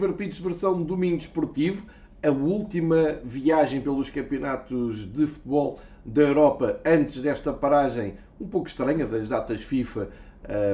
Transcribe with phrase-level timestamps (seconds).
[0.00, 1.84] Fever Pitch versão domingo esportivo,
[2.22, 9.12] a última viagem pelos campeonatos de futebol da Europa antes desta paragem um pouco estranhas,
[9.12, 10.08] as datas FIFA,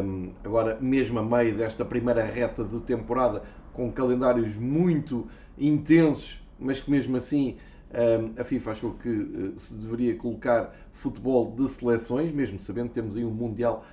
[0.04, 5.26] um, agora mesmo a meio desta primeira reta de temporada, com calendários muito
[5.58, 7.56] intensos, mas que mesmo assim
[7.90, 12.94] um, a FIFA achou que uh, se deveria colocar futebol de seleções, mesmo sabendo que
[12.94, 13.84] temos aí um Mundial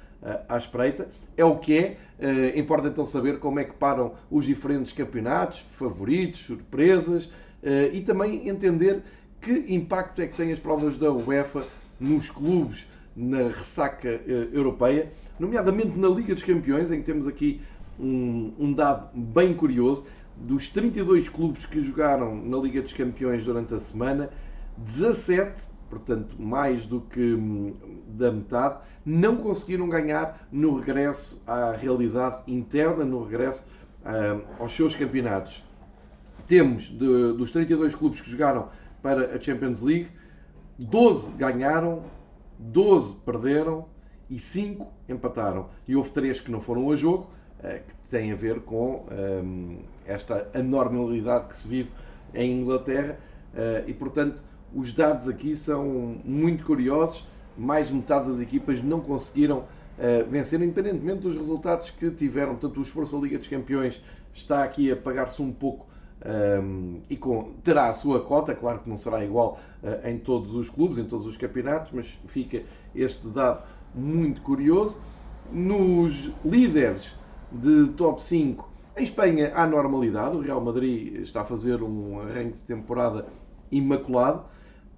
[0.47, 1.07] à espreita.
[1.35, 1.97] É o que é.
[2.19, 7.29] Eh, importa então saber como é que param os diferentes campeonatos, favoritos, surpresas
[7.61, 9.01] eh, e também entender
[9.41, 11.65] que impacto é que têm as provas da UEFA
[11.99, 17.61] nos clubes na ressaca eh, europeia, nomeadamente na Liga dos Campeões, em que temos aqui
[17.99, 20.07] um, um dado bem curioso.
[20.35, 24.29] Dos 32 clubes que jogaram na Liga dos Campeões durante a semana,
[24.77, 27.75] 17 portanto, mais do que hum,
[28.07, 33.67] da metade, não conseguiram ganhar no regresso à realidade interna, no regresso
[34.05, 35.63] hum, aos seus campeonatos.
[36.47, 38.69] Temos, de, dos 32 clubes que jogaram
[39.01, 40.07] para a Champions League,
[40.77, 42.03] 12 ganharam,
[42.57, 43.85] 12 perderam
[44.29, 45.69] e 5 empataram.
[45.87, 47.29] E houve 3 que não foram a jogo,
[47.63, 51.91] eh, que têm a ver com hum, esta anormalidade que se vive
[52.33, 53.17] em Inglaterra.
[53.55, 54.41] Eh, e, portanto,
[54.73, 57.27] os dados aqui são muito curiosos.
[57.57, 62.55] Mais de metade das equipas não conseguiram uh, vencer, independentemente dos resultados que tiveram.
[62.55, 64.01] Portanto, o esforço da Liga dos Campeões
[64.33, 65.85] está aqui a pagar-se um pouco
[66.25, 68.55] um, ehm, e com, terá a sua cota.
[68.55, 72.07] Claro que não será igual uh, em todos os clubes, em todos os campeonatos, mas
[72.27, 72.63] fica
[72.95, 75.01] este dado muito curioso.
[75.51, 77.15] Nos líderes
[77.51, 80.35] de top 5, em Espanha há normalidade.
[80.35, 83.27] O Real Madrid está a fazer um arranque de temporada
[83.71, 84.45] imaculado.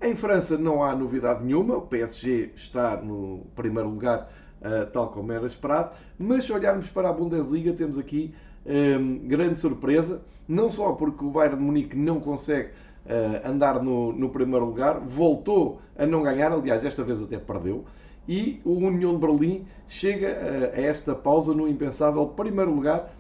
[0.02, 4.30] Em França não há novidade nenhuma, o PSG está no primeiro lugar,
[4.62, 8.34] uh, tal como era esperado, mas se olharmos para a Bundesliga, temos aqui
[8.66, 12.70] um, ehm, grande surpresa, não só porque o Bayern de Munique não consegue
[13.06, 17.86] uh, andar no, no, primeiro lugar, voltou a não ganhar, aliás, desta vez até perdeu,
[18.28, 23.16] e o União de Berlim chega a esta pausa no impensável primeiro lugar,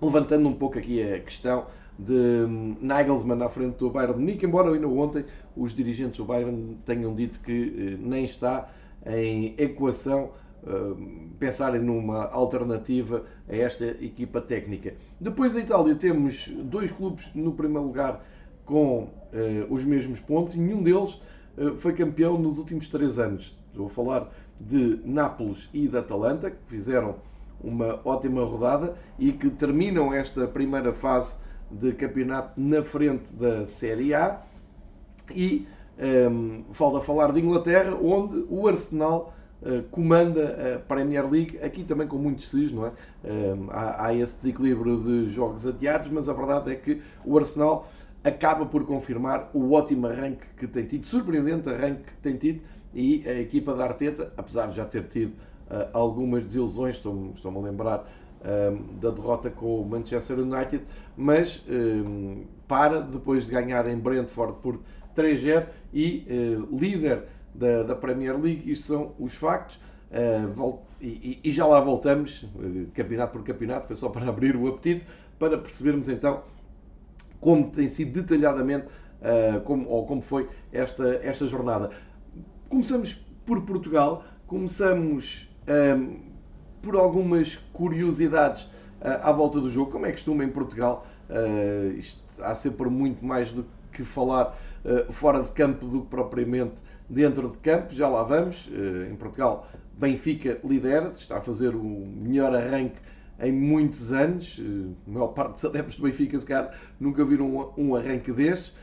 [0.00, 1.66] levantando um pouco aqui a questão
[1.98, 5.24] de hum, Nagelsmann à frente do Bayern de Munique, embora ainda ontem
[5.56, 8.68] os dirigentes do Bayern tenham dito que eh, nem está
[9.06, 10.30] em equação
[10.66, 14.94] hum, pensarem numa alternativa a esta equipa técnica.
[15.20, 18.24] Depois da Itália temos dois clubes no primeiro lugar
[18.64, 19.10] com uh,
[19.68, 21.20] os mesmos pontos e nenhum deles
[21.58, 23.56] uh, foi campeão nos últimos três anos.
[23.68, 27.16] Estou a falar de Nápoles e da Atalanta, que fizeram
[27.62, 31.36] uma ótima rodada e que terminam esta primeira fase
[31.80, 34.40] de campeonato na frente da Série A.
[35.34, 35.66] E
[35.98, 41.84] um, ehm, falta falar de Inglaterra, onde o Arsenal uh, comanda a Premier League, aqui
[41.84, 42.88] também com muitos cis, não é?
[42.88, 47.38] Um, ehm, há, há esse desequilíbrio de jogos adiados, mas a verdade é que o
[47.38, 47.88] Arsenal
[48.22, 52.60] acaba por confirmar o ótimo arranque que tem tido, surpreendente arranque que tem tido,
[52.94, 57.50] e a equipa da Arteta, apesar de já ter tido uh, algumas desilusões, estou-me estou
[57.50, 58.06] a lembrar
[58.44, 60.84] um, da derrota com o Manchester United,
[61.16, 64.80] mas um, para depois de ganhar em Brentford por
[65.16, 68.70] 3-0 e uh, líder da, da, Premier League.
[68.70, 69.78] Isto são os factos.
[70.10, 74.66] Uh, e, e, já lá voltamos, uh, campeonato por campeonato, foi só para abrir o
[74.68, 75.06] apetite,
[75.38, 76.42] para percebermos então
[77.40, 78.86] como tem sido detalhadamente,
[79.64, 81.90] como, ou como foi esta, esta jornada.
[82.70, 83.12] Começamos
[83.44, 86.20] por Portugal, começamos um,
[86.80, 88.68] por algumas curiosidades
[89.04, 91.06] à volta do jogo, como é costume em Portugal.
[91.98, 96.74] isto há sempre muito mais do que falar uh, fora de campo do que propriamente
[97.08, 97.94] dentro de campo.
[97.94, 98.66] Já lá vamos.
[98.68, 102.96] Uh, em Portugal, Benfica lidera, está a fazer o melhor arranque
[103.40, 104.58] em muitos anos.
[104.58, 108.74] Uh, a maior parte dos adeptos do Benfica, se calhar, nunca viram um, arranque destes.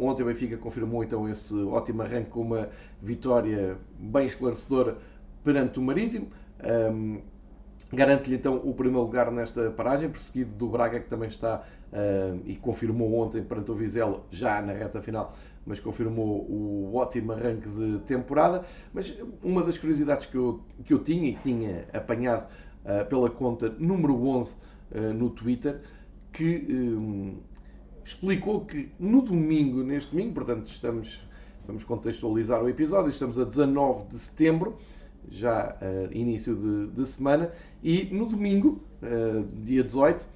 [0.00, 2.68] ontem o Benfica confirmou então esse ótimo arranque com uma
[3.02, 4.98] vitória bem esclarecedora
[5.42, 6.28] perante o Marítimo.
[7.92, 12.54] Garante-lhe então o primeiro lugar nesta paragem, perseguido do Braga, que também está uh, e
[12.56, 17.98] confirmou ontem perante o Vizela, já na reta final, mas confirmou o ótimo arranque de
[18.00, 18.64] temporada.
[18.92, 22.46] Mas uma das curiosidades que eu, que eu tinha e tinha apanhado
[22.84, 24.56] uh, pela conta número 11 uh,
[24.94, 25.80] ah, no Twitter,
[26.30, 27.38] que um,
[28.04, 31.26] explicou que no domingo, neste domingo, portanto estamos,
[31.66, 34.76] vamos contextualizar o episódio, estamos a 19 de setembro,
[35.30, 35.76] já
[36.12, 37.52] início de, de, semana,
[37.82, 40.26] e no domingo, uh, dia 18,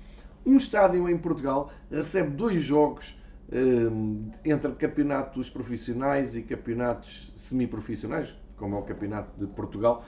[0.45, 3.19] um estádio em Portugal recebe dois jogos
[3.49, 10.05] uh, entre campeonatos profissionais e campeonatos semiprofissionais, como é o campeonato de Portugal,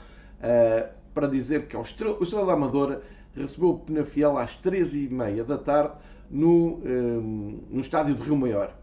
[1.15, 3.03] para dizer que o Estrela da Amadora
[3.35, 5.95] recebeu o Penafiel às 13h30 da tarde
[6.31, 6.79] no,
[7.71, 8.77] no estádio de Rio Maior.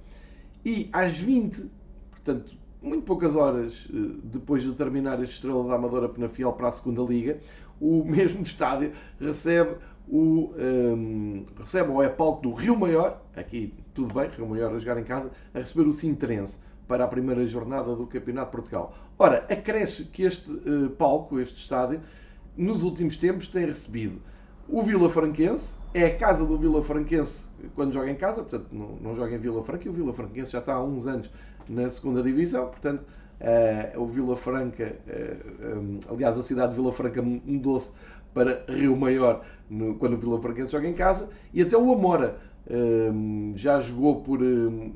[0.66, 1.70] E às 20,
[2.10, 2.52] portanto,
[2.82, 3.88] muito poucas horas
[4.24, 7.40] depois de terminar este Estrela da Amadora Penafiel para a segunda Liga,
[7.82, 9.76] o mesmo estádio recebe
[10.08, 14.80] o, um, recebe ou é palco do Rio Maior, aqui tudo bem, Rio Maior a
[14.80, 18.94] jogar em casa, a receber o Sintrense para a primeira jornada do Campeonato de Portugal.
[19.18, 22.02] Ora, acresce que este uh, palco, este estádio,
[22.58, 24.22] nos últimos tempos tem recebido
[24.68, 28.96] o Vila Franquense, é a casa do Vila Franquense quando joga em casa, portanto não,
[29.02, 31.30] não joga em Vila Franca, e o Vila Franquense já está há uns anos
[31.68, 33.06] na segunda divisão, portanto
[33.98, 37.92] o Vila Franca, uh, um, aliás a cidade de Vila Franca mudou-se
[38.34, 42.38] para Rio Maior no, quando o Vila Franquense joga em casa, e até o Amora
[43.56, 44.40] já jogou por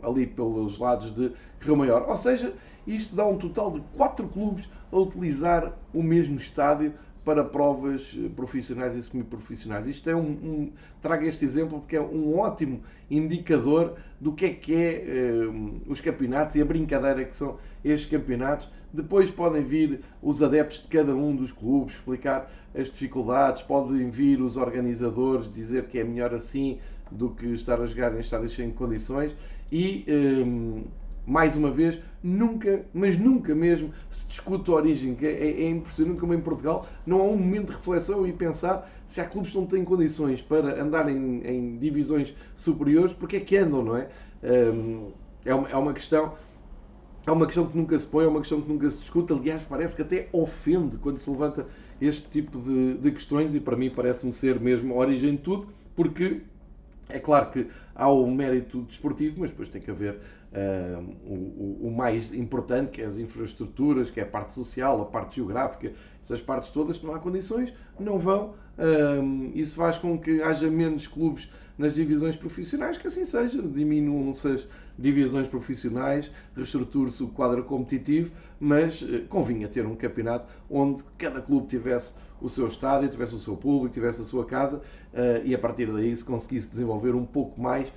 [0.04, 2.08] ali pelos lados de Rio Maior.
[2.08, 2.54] Ou seja,
[2.86, 6.94] isto dá um total de quatro clubes a utilizar o mesmo estádio
[7.26, 9.88] para provas profissionais e semi-profissionais.
[9.88, 14.50] Isto é um, um, trago este exemplo porque é um ótimo indicador do que é
[14.54, 18.70] que é um, os campeonatos e a brincadeira que são estes campeonatos.
[18.94, 24.40] Depois podem vir os adeptos de cada um dos clubes explicar as dificuldades, podem vir
[24.40, 26.78] os organizadores dizer que é melhor assim
[27.10, 29.36] do que estar a jogar em estádios sem condições
[29.72, 30.06] e
[31.26, 35.18] mais uma vez, nunca, mas nunca mesmo, se discute a origem.
[35.22, 38.92] É, é, é impressionante como em Portugal não há um momento de reflexão e pensar
[39.08, 43.40] se há clubes que não têm condições para andar em, em divisões superiores, porque é
[43.40, 44.10] que andam, não é?
[45.44, 46.34] É uma, é uma questão.
[47.28, 49.34] É uma questão que nunca se põe, é uma questão que nunca se discute.
[49.34, 51.66] Aliás, parece que até ofende quando se levanta
[52.00, 55.68] este tipo de, de questões, e para mim parece-me ser mesmo a origem de tudo,
[55.96, 56.42] porque
[57.10, 60.20] é claro que há o mérito desportivo, mas depois tem que haver
[61.26, 65.38] o, o, mais importante, que é as infraestruturas, que é a parte social, a parte
[65.38, 65.92] geográfica,
[66.24, 68.54] essas partes todas, se não há condições, não vão.
[69.54, 74.68] Isso faz com que haja menos clubes nas divisões profissionais, que assim seja, diminuam-se as
[74.98, 81.68] divisões profissionais, reestruture-se o quadro competitivo, mas uh, convinha ter um campeonato onde cada clube
[81.68, 84.82] tivesse o seu estádio, tivesse o seu público, tivesse a sua casa
[85.46, 87.88] e a partir daí se conseguisse desenvolver um pouco mais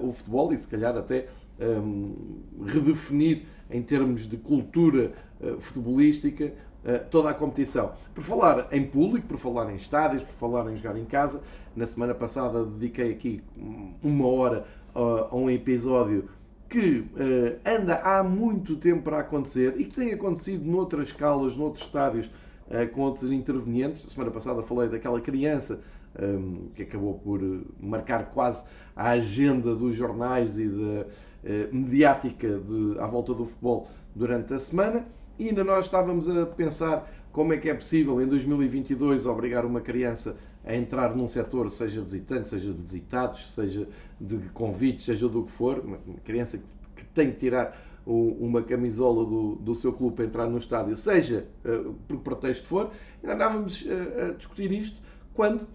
[0.00, 1.28] o futebol e se calhar até
[1.60, 2.14] um,
[2.64, 6.52] redefinir em termos de cultura uh, futebolística
[6.84, 7.92] uh, toda a competição.
[8.14, 11.42] Por falar em público, por falar em estádios, por falar em jogar em casa,
[11.74, 13.42] na semana passada dediquei aqui
[14.02, 16.28] uma hora uh, a um episódio
[16.68, 17.04] que
[17.64, 22.28] anda há muito tempo para acontecer e que tem acontecido noutras escalas, noutros estádios,
[22.92, 24.04] com outros intervenientes.
[24.04, 25.80] A semana passada falei daquela criança
[26.20, 27.40] um, que acabou por
[27.80, 31.06] marcar quase a agenda dos jornais e da eh,
[31.72, 35.06] mediática de, à volta do futebol durante a semana.
[35.38, 39.80] E ainda nós estávamos a pensar como é que é possível em 2022 obrigar uma
[39.80, 43.88] criança a entrar num setor, seja visitante, seja de visitados, seja
[44.20, 46.58] de convites, seja do que for, uma criança
[46.96, 51.46] que tem que tirar uma camisola do, do seu clube para entrar no estádio, seja
[51.64, 55.02] uh, por pretexto for, ainda andávamos uh, a discutir isto
[55.34, 55.66] quando uh,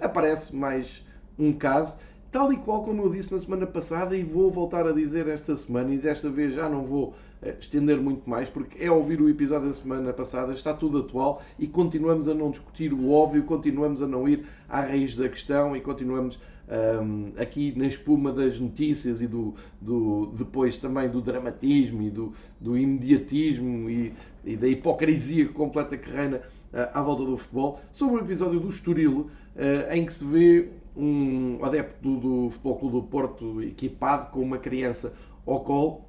[0.00, 1.04] aparece mais
[1.38, 1.98] um caso
[2.30, 5.56] tal e qual como eu disse na semana passada e vou voltar a dizer esta
[5.56, 9.28] semana e desta vez já não vou eh, estender muito mais porque é ouvir o
[9.28, 14.02] episódio da semana passada, está tudo atual e continuamos a não discutir o óbvio, continuamos
[14.02, 19.22] a não ir à raiz da questão e continuamos um, aqui na espuma das notícias
[19.22, 24.12] e do, do, depois também do dramatismo e do, do imediatismo e,
[24.44, 28.68] e, da hipocrisia completa que reina uh, à volta do futebol, sobre o episódio do
[28.68, 30.68] Estoril, uh, em que se vê
[30.98, 35.14] um adepto do Futebol Clube do Porto equipado com uma criança
[35.46, 36.02] ao colo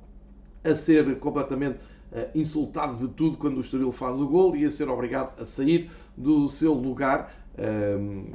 [0.63, 1.77] a ser completamente
[2.11, 5.45] uh, insultado de tudo quando o Estoril faz o gol e a ser obrigado a
[5.45, 7.33] sair do seu lugar.
[7.57, 8.25] Um, ehm,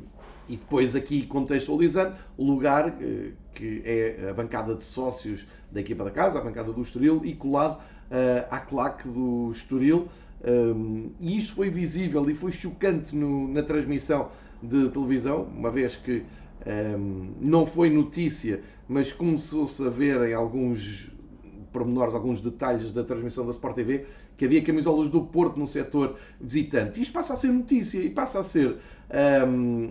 [0.46, 6.04] e depois aqui contextualizando, o lugar uh, que é a bancada de sócios da equipa
[6.04, 10.08] da casa, a bancada do Estoril, e colado uh, à claque do Estoril.
[10.46, 14.30] Um, ehm, e isto foi visível e foi chocante no, na transmissão
[14.62, 16.24] de televisão, uma vez que
[16.66, 21.10] um, não foi notícia, mas começou-se a ver em alguns
[21.72, 24.06] pormenores, alguns detalhes da transmissão da Sport TV,
[24.36, 27.00] que havia camisolas do Porto no setor visitante.
[27.00, 28.76] Isto passa a ser notícia e passa a ser
[29.46, 29.88] um,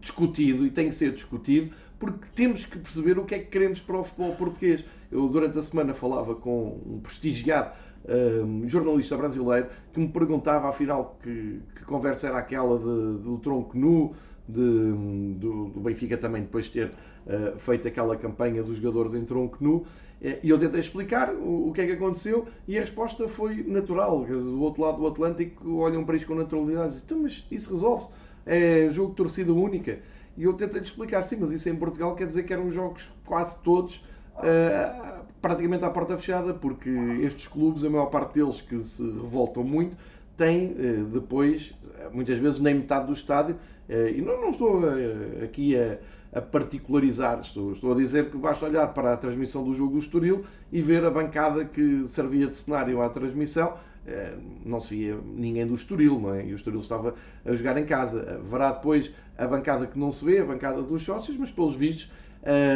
[0.00, 3.80] discutido e tem que ser discutido porque temos que perceber o que é que queremos
[3.80, 4.84] para o futebol português.
[5.10, 7.72] Eu, durante a semana, falava com um prestigiado
[8.08, 13.78] um, jornalista brasileiro que me perguntava, afinal, que, que conversa era aquela de, do tronco
[13.78, 14.14] nu,
[14.48, 14.92] de,
[15.38, 19.58] do, do, Benfica também depois de ter uh, feito aquela campanha dos jogadores em tronco
[19.60, 19.86] nu.
[20.22, 23.64] Eh, e eu tentei explicar o, o, que é que aconteceu e a resposta foi
[23.64, 24.24] natural.
[24.24, 27.72] Do outro lado do Atlântico olham para isto com naturalidade e dizem, então, mas isso
[27.72, 28.10] resolve-se.
[28.46, 29.98] é jogo de torcida única.
[30.36, 33.58] E eu tentei-lhe explicar, sim, mas isso em Portugal quer dizer que eram jogos quase
[33.62, 33.96] todos
[34.36, 36.88] uh, praticamente à porta fechada, porque
[37.22, 39.96] estes clubes, a maior parte deles que se revoltam muito,
[40.36, 41.74] têm uh, depois,
[42.12, 43.56] muitas vezes, nem metade do estádio.
[43.88, 44.82] Uh, e não, não estou
[45.42, 45.98] aqui a,
[46.32, 49.98] a particularizar, estou, estou, a dizer que basta olhar para a transmissão do jogo do
[49.98, 53.76] Estoril e ver a bancada que servia de cenário à transmissão
[54.64, 56.44] não se via ninguém do Estoril, não é?
[56.44, 58.40] E o Estoril estava a jogar em casa.
[58.50, 62.10] Verá depois a bancada que não se vê, a bancada dos sócios, mas pelos vistos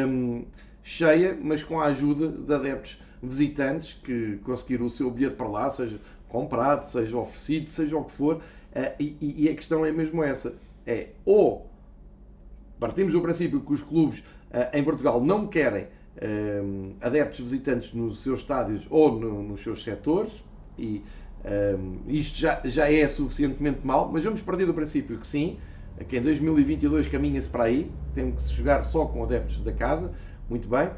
[0.08, 0.44] um,
[0.82, 5.70] cheia, mas com a ajuda de adeptos visitantes que conseguiram o seu bilhete para lá,
[5.70, 5.98] seja
[6.28, 8.40] comprado, seja oferecido, seja o que for.
[9.00, 10.54] E, e, a questão é mesmo essa:
[10.86, 11.70] é ou
[12.78, 15.88] partimos do princípio que os clubes uh, em Portugal não querem
[16.22, 20.32] um, adeptos visitantes nos seus estádios ou no, nos seus setores,
[20.78, 21.02] e
[21.78, 25.58] um, isto já, já é suficientemente mal, mas vamos partir do princípio que sim,
[26.08, 30.12] que em 2022 caminha-se para aí, tem que se jogar só com adeptos da casa,
[30.48, 30.90] muito bem,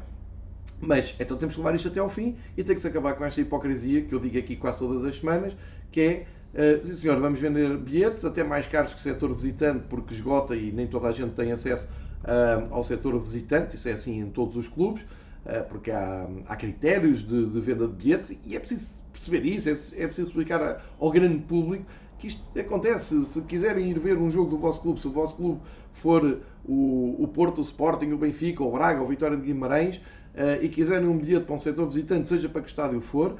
[0.81, 3.25] mas então temos que levar isto até ao fim e tem que se acabar com
[3.25, 5.53] esta hipocrisia que eu digo aqui quase todas as semanas,
[5.91, 9.85] que é Uh, sim senhor, vamos vender bilhetes até mais caros que o setor visitante
[9.87, 11.87] porque esgota e nem toda a gente tem acesso
[12.23, 15.03] uh, ao setor visitante, isso é assim em todos os clubes.
[15.45, 19.69] Eh, porque há, há critérios de, de, venda de bilhetes e é preciso perceber isso,
[19.69, 21.85] é, é preciso explicar ao grande público
[22.19, 23.25] que isto acontece.
[23.25, 25.61] Se quiserem ir ver um jogo do vosso clube, se o vosso clube
[25.93, 30.61] for o, o Porto, o Sporting, o Benfica, o Braga, o Vitória de Guimarães, uh,
[30.61, 33.37] e quiserem um bilhete para um setor visitante, seja para que estádio for, uh,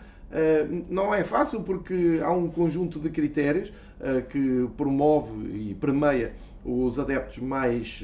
[0.89, 3.69] não é fácil porque há um conjunto de critérios
[3.99, 6.33] uh, que promove e premia
[6.63, 8.03] os adeptos mais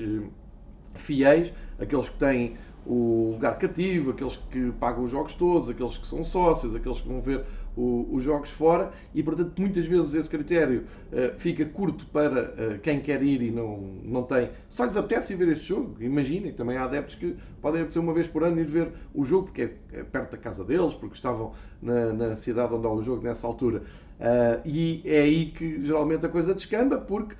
[0.95, 2.55] fiéis, aqueles que têm
[2.85, 7.07] o lugar cativo, aqueles que pagam os jogos todos, aqueles que são sócios, aqueles que
[7.07, 7.43] vão ver
[7.77, 13.01] os jogos fora e, portanto, muitas vezes esse critério uh, fica curto para uh, quem
[13.01, 14.49] quer ir e não, não tem.
[14.69, 15.95] Só lhes apetece ver este jogo.
[15.99, 19.47] Imaginem, também há adeptos que podem apetecer uma vez por ano ir ver o jogo
[19.47, 23.03] porque é, é perto da casa deles, porque estavam na, na, cidade onde há o
[23.03, 23.83] jogo nessa altura.
[24.19, 27.35] Uh, e é aí que geralmente a coisa descamba, porque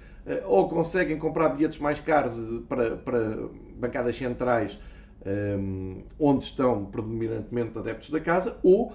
[0.48, 3.38] ou conseguem comprar bilhetes mais caros para, para
[3.78, 4.76] bancadas centrais
[5.26, 8.94] um, onde estão predominantemente adeptos da casa, ou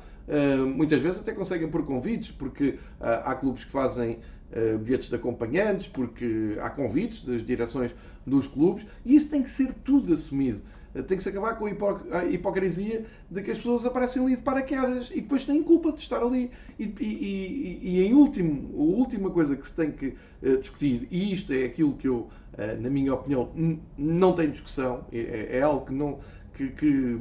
[0.75, 2.79] muitas vezes até conseguem por convites, porque uh,
[3.25, 4.19] há clubes que fazem
[4.53, 7.95] uh, bilhetes de acompanhantes, porque há convites das direções
[8.27, 10.61] dos clubes, e isso tem que ser tudo assumido.
[11.07, 15.09] Tem que se acabar com a hipocrisia de que as pessoas aparecem ali de paraquedas
[15.13, 16.51] e depois têm culpa de estar ali.
[16.77, 20.17] E, e, e, e em último, a última coisa que se tem que
[20.61, 22.29] discutir, e isto é aquilo que eu
[22.61, 23.51] eh, na minha opinião,
[23.97, 26.19] não tem discussão, é, é, é algo que não.
[26.55, 27.21] Que, que,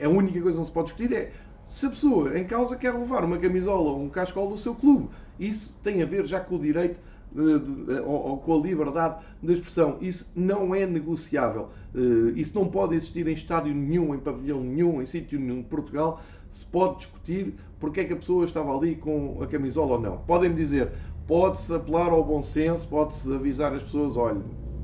[0.00, 1.32] a única coisa que não se pode discutir é
[1.70, 5.08] se a pessoa em causa quer levar uma camisola ou um cascol do seu clube.
[5.38, 6.98] Isso tem a ver já com o direito
[7.32, 9.96] de, de, ou, com a liberdade de expressão.
[10.00, 11.68] Isso não é negociável.
[11.94, 15.68] Uh, isso não pode existir em estádio nenhum, em pavilhão nenhum, em sítio nenhum de
[15.68, 16.20] Portugal.
[16.50, 20.16] Se pode discutir porque é que a pessoa estava ali com a camisola ou não.
[20.18, 20.90] Podem-me dizer,
[21.28, 24.40] pode-se apelar ao bom senso, pode-se avisar as pessoas, olha,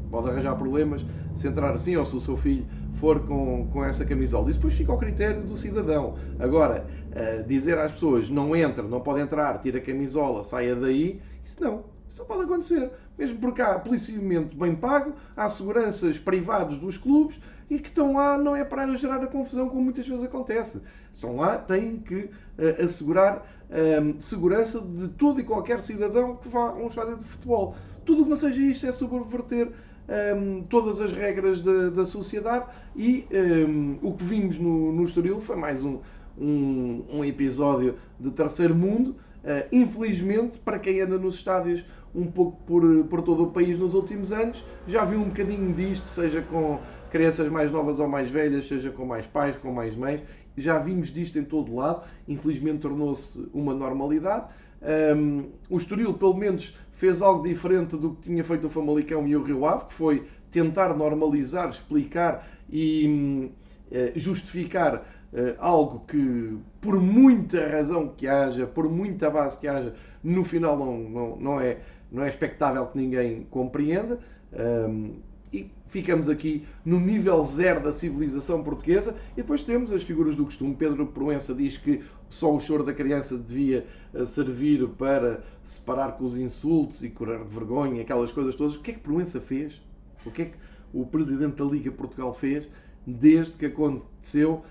[0.09, 2.65] pode arranjar problemas se entrar assim, ou se o seu filho
[2.97, 4.51] for com, com essa camisola.
[4.51, 6.17] Isso depois fica ao critério do cidadão.
[6.39, 11.21] Agora, uh, dizer às pessoas não entra, não pode entrar, tira a camisola, saia daí,
[11.45, 11.85] isso não.
[12.09, 12.91] Isso não pode acontecer.
[13.19, 17.39] Mesmo porque há policiamento bem pago, há seguranças privados dos clubes
[17.69, 20.81] e que estão lá não é para gerar a confusão como muitas vezes acontece.
[21.15, 26.71] Estão lá, têm que uh, assegurar um, segurança de todo e qualquer cidadão que vá
[26.71, 27.75] a um estádio de futebol.
[28.05, 29.73] Tudo o que não seja isto é subverter
[30.09, 33.27] um, todas as regras da, da sociedade e
[33.69, 35.99] um, o que vimos no, no Estoril foi mais um,
[36.39, 39.17] um, um episódio de terceiro mundo.
[39.45, 41.85] Uh, infelizmente, para quem anda nos estádios
[42.15, 46.07] um pouco por, por todo o país nos últimos anos, já viu um bocadinho disto,
[46.07, 50.23] seja com crianças mais novas ou mais velhas, seja com mais pais, com mais mães,
[50.57, 54.47] já vimos disto em todo lado, infelizmente tornou-se uma normalidade.
[54.83, 59.37] Um, o Estoril, pelo menos, fez algo diferente do que tinha feito o Famalicão e
[59.37, 63.51] o Rio Ave, que foi tentar normalizar, explicar e
[63.91, 64.97] uh, justificar
[65.33, 70.77] uh, algo que, por muita razão que haja, por muita base que haja, no final
[70.77, 71.79] não, não, não, é,
[72.11, 74.19] não é expectável que ninguém compreenda.
[74.53, 75.17] Um,
[75.53, 79.15] e ficamos aqui no nível zero da civilização portuguesa.
[79.33, 80.75] E depois temos as figuras do costume.
[80.75, 86.25] Pedro Proença diz que só o choro da criança devia eh, servir para separar com
[86.25, 88.77] os insultos e curar de vergonha, aquelas coisas todas.
[88.77, 89.81] O que é que Proença fez?
[90.25, 90.55] O que é que
[90.93, 92.69] o presidente da Liga Portugal fez
[93.07, 94.65] desde que aconteceu?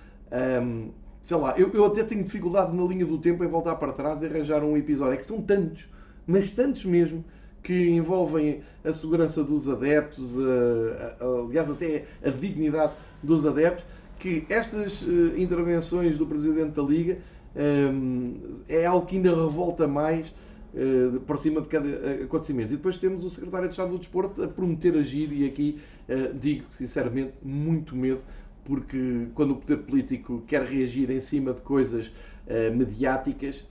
[1.23, 4.21] Sei lá, eu, eu até tenho dificuldade na linha do tempo em voltar para trás
[4.21, 5.13] e arranjar um episódio.
[5.13, 5.89] É que são tantos,
[6.27, 7.23] mas tantos mesmo,
[7.63, 12.93] que envolvem a segurança dos adeptos, a, a, aliás, até a dignidade
[13.23, 13.83] dos adeptos,
[14.19, 17.17] que estas uh, intervenções do Presidente da Liga
[18.67, 21.87] é algo que ainda revolta mais uh, por cima de cada
[22.23, 22.73] acontecimento.
[22.73, 26.37] E depois temos o Secretário de Estado do Desporto a prometer agir, e aqui uh,
[26.37, 28.21] digo sinceramente, muito medo,
[28.65, 32.11] porque quando o poder político quer reagir em cima de coisas
[32.75, 33.65] mediáticas,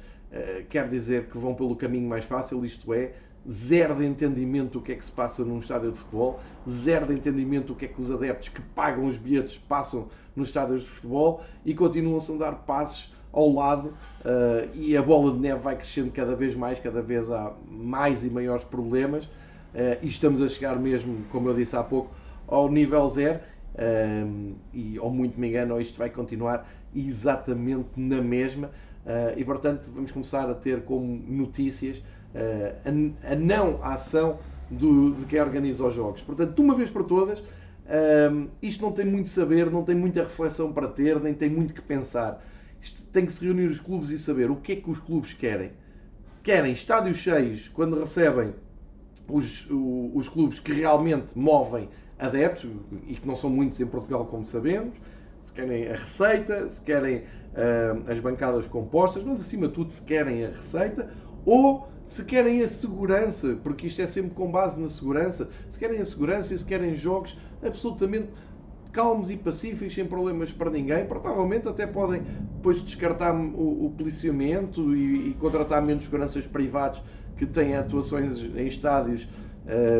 [0.69, 3.13] quer dizer que vão pelo caminho mais fácil, isto é,
[3.51, 7.15] zero de entendimento do que é que se passa num estádio de futebol, zero de
[7.15, 10.89] entendimento do que é que os adeptos que pagam os bilhetes passam nos estádios de
[10.89, 15.77] futebol e continuam-se a dar passos ao lado uh, e a bola de neve vai
[15.77, 20.49] crescendo cada vez mais, cada vez há mais e maiores problemas uh, e estamos a
[20.49, 22.15] chegar mesmo, como eu disse há pouco,
[22.47, 23.41] ao nível zero
[23.75, 28.71] uh, e, ou muito me engano, isto vai continuar exatamente na mesma
[29.37, 32.01] e, portanto, vamos começar a ter como notícias
[32.35, 34.39] a, a, não ação
[34.71, 36.23] do, de quem organiza os jogos.
[36.23, 37.43] Portanto, de uma vez por todas,
[38.63, 41.83] isto não tem muito saber, não tem muita reflexão para ter, nem tem muito que
[41.83, 42.41] pensar.
[42.85, 45.33] Isto tem que se reunir os clubes e saber o que é que os clubes
[45.33, 45.73] querem.
[46.43, 48.53] Querem estádios cheios quando recebem
[49.27, 51.89] os, os clubes que realmente movem
[52.19, 52.71] adeptos,
[53.07, 54.95] e que não são muitos em Portugal, como sabemos,
[55.41, 60.05] se querem a receita, se querem uh, as bancadas compostas, mas acima de tudo se
[60.05, 61.11] querem a receita,
[61.47, 66.03] ou se querem a segurança, porque isto é sempre com base na segurança, se querem
[66.03, 68.29] a segurança e se querem jogos absolutamente
[68.95, 72.23] calmos e pacíficos, sem problemas para ninguém, provavelmente até podem
[72.55, 77.03] depois descartar o, o policiamento e, e, contratar menos seguranças privados
[77.37, 79.29] que têm atuações em estádios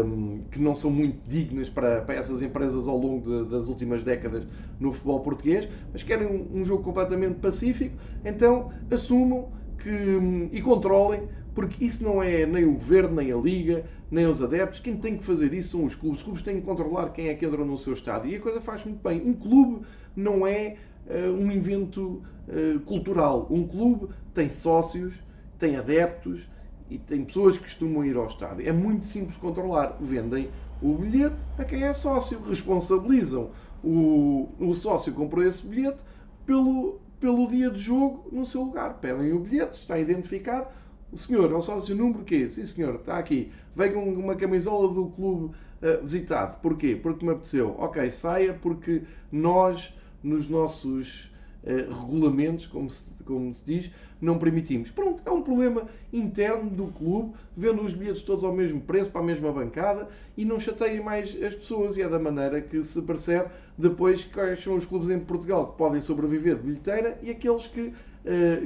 [0.07, 4.03] um, que não são muito dignas para, para essas empresas ao longo de, das últimas
[4.05, 4.47] décadas
[4.79, 10.63] no futebol português, mas querem um, um jogo completamente pacífico, então assumam que, hum, e
[10.63, 11.23] controlem
[11.55, 14.81] porque isso não é nem o governo, nem a liga, nem os adeptos.
[14.81, 16.19] Quem tem que fazer isso são os clubes.
[16.21, 18.31] Os clubes têm que controlar quem é que entra no seu estádio.
[18.31, 19.21] E a coisa faz muito bem.
[19.21, 23.47] Um clube não é uh, um invento uh, cultural.
[23.51, 25.23] Um clube tem sócios,
[25.59, 26.49] tem adeptos
[26.91, 28.69] e tem pessoas que costumam ir ao estádio.
[28.69, 29.97] É muito simples controlar.
[30.01, 30.51] Vendem
[30.83, 32.43] o bilhete a quem é sócio.
[32.43, 33.51] Responsabilizam
[33.83, 35.99] o, o sócio que comprou esse bilhete
[36.47, 38.99] pelo, pelo dia de jogo no seu lugar.
[39.01, 40.69] Pedem o bilhete, está identificado
[41.15, 42.49] o senhor é o sócio número quê?
[42.51, 43.53] Sim, senhor, está aqui.
[43.77, 46.59] Vem com uma camisola do clube uh, visitado.
[46.61, 46.99] Porquê?
[47.01, 47.77] Porque me apeteceu.
[47.79, 54.91] Ok, saia porque nós, nos nossos uh, regulamentos, como se, como se diz, não permitimos.
[54.91, 59.21] Pronto, é um problema interno do clube, vendo os bilhetes todos ao mesmo preço, para
[59.21, 61.97] a mesma bancada, e não chateiem mais as pessoas.
[61.97, 65.79] E é da maneira que se percebe depois quais são os clubes em Portugal que
[65.79, 67.93] podem sobreviver de bilheteira e aqueles que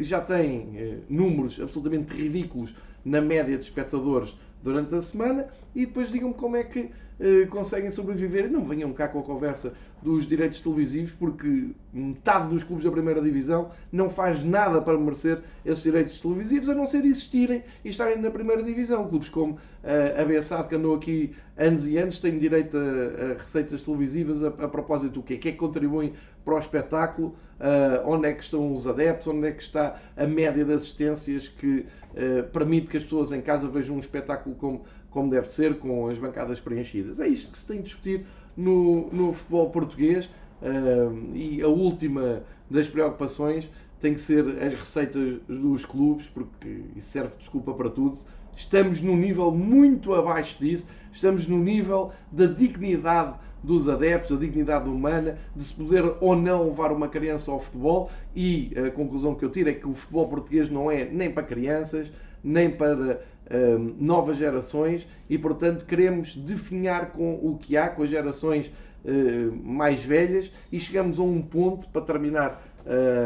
[0.00, 6.10] já têm eh, números absolutamente ridículos na média de espectadores durante a semana e depois
[6.10, 6.90] digam-me como é que
[7.20, 8.50] eh, conseguem sobreviver.
[8.50, 13.20] Não venham cá com a conversa dos direitos televisivos, porque metade dos clubes da primeira
[13.20, 18.18] divisão não faz nada para merecer esses direitos televisivos, a não ser existirem e estarem
[18.18, 19.08] na primeira divisão.
[19.08, 23.82] Clubes como a BSAD, que andou aqui anos e anos, têm direito a, a receitas
[23.82, 25.36] televisivas a, a, propósito do quê?
[25.36, 26.14] Que é que contribuem
[26.44, 27.36] para o espetáculo?
[27.58, 29.26] Uh, onde é que estão os adeptos?
[29.26, 33.40] Onde é que está a média de assistências que uh, permite que as pessoas em
[33.40, 37.18] casa vejam um espetáculo como, como deve ser, com as bancadas preenchidas?
[37.18, 40.26] É isto que se tem de discutir no, no futebol português
[40.62, 43.68] uh, e a última das preocupações
[44.00, 48.18] tem que ser as receitas dos clubes, porque isso serve de desculpa para tudo.
[48.58, 54.88] Estamos num nível muito abaixo disso, estamos no nível da dignidade dos adeptos, da dignidade
[54.88, 58.10] humana, de se poder ou não levar uma criança ao futebol.
[58.34, 61.44] E a conclusão que eu tiro é que o futebol português não é nem para
[61.44, 62.10] crianças,
[62.42, 65.06] nem para um, novas gerações.
[65.30, 68.72] E, portanto, queremos definhar com o que há, com as gerações
[69.04, 70.50] uh, mais velhas.
[70.72, 72.60] E chegamos a um ponto, para terminar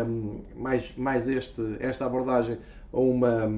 [0.07, 2.59] um, mais, mais este, esta abordagem
[2.93, 3.51] a, uma,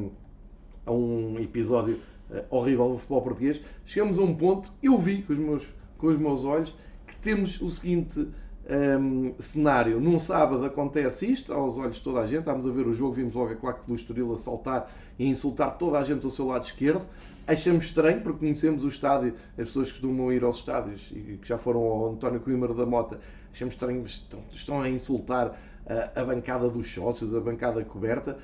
[0.87, 5.33] a um episódio uh, horrível do futebol português, chegamos a um ponto, eu vi com
[5.33, 5.67] os meus,
[5.99, 6.75] com os meus olhos,
[7.07, 8.29] que temos o seguinte
[8.69, 10.01] um, cenário.
[10.01, 13.15] Num sábado acontece isto, aos olhos de toda a gente, estávamos a ver o jogo,
[13.15, 16.47] vimos logo a claque do Estoril a saltar e insultar toda a gente do seu
[16.47, 17.07] lado esquerdo.
[17.47, 21.47] Achamos estranho, porque conhecemos o estádio, as pessoas que costumam ir aos estádios e que
[21.47, 23.21] já foram ao António Coimbra da Mota,
[23.53, 28.39] achamos estranho, estão, estão a insultar a, a bancada dos sócios, a bancada coberta.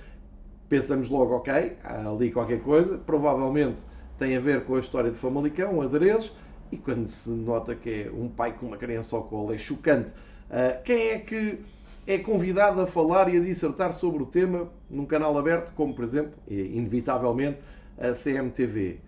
[0.71, 3.79] Pensamos logo, ok, há ali qualquer coisa, provavelmente
[4.17, 6.37] tem a ver com a história de Famalicão, adereços,
[6.71, 10.11] e quando se nota que é um pai com uma criança ao colo, é chocante.
[10.49, 11.59] Uh, quem é que
[12.07, 16.05] é convidado a falar e a dissertar sobre o tema num canal aberto, como por
[16.05, 17.59] exemplo, inevitavelmente,
[17.99, 19.01] a CMTV?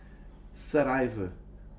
[0.53, 1.33] Saraiva,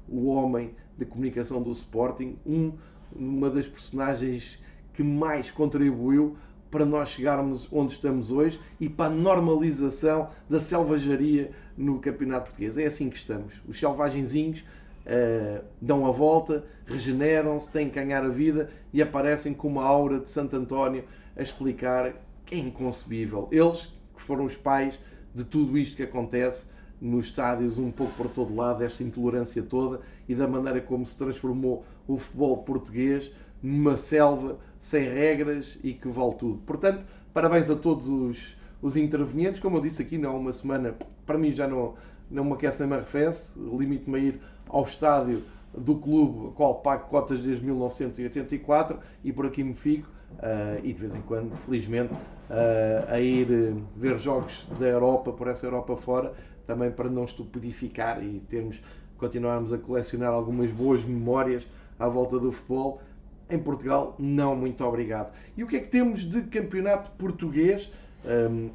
[0.08, 2.72] o homem da comunicação do Sporting, um,
[3.13, 6.38] uma das personagens que mais contribuiu
[6.73, 12.79] para nós chegarmos onde estamos hoje e para a normalização da selvageria no Campeonato Português.
[12.79, 13.53] É assim que estamos.
[13.67, 19.67] Os selvagenzinhos uh, dão a volta, regeneram-se, têm que ganhar a vida e aparecem com
[19.67, 21.03] uma aura de Santo António
[21.38, 22.12] a explicar
[22.43, 23.47] que é inconcebível.
[23.51, 24.97] Eles, que foram os pais
[25.36, 26.65] de tudo isto que acontece
[26.99, 31.15] nos estádios, um pouco por todo lado, esta intolerância toda e da maneira como se
[31.19, 33.31] transformou o futebol português
[33.62, 36.60] numa selva sem regras e que vale tudo.
[36.65, 39.62] Portanto, parabéns a todos os, os intervenientes.
[39.62, 40.93] Como eu disse aqui, não há uma semana,
[41.26, 41.96] para mim já não,
[42.30, 43.58] não me aquece nem me arrefece.
[43.58, 45.41] Limito-me a ir ao estádio
[45.74, 50.10] do clube, ao qual pago cotas desde 1984 e por aqui me fico.
[50.34, 55.32] Uh, e de vez em quando, felizmente, uh, a ir uh, ver jogos da Europa,
[55.32, 56.34] por essa Europa fora,
[56.67, 58.82] também para não estupidificar e termos,
[59.17, 61.65] continuarmos a colecionar algumas boas memórias
[61.98, 63.00] à volta do futebol.
[63.49, 65.34] Em Portugal, não, muito obrigado.
[65.56, 67.91] E o que é que temos de campeonato português,
[68.25, 68.69] um,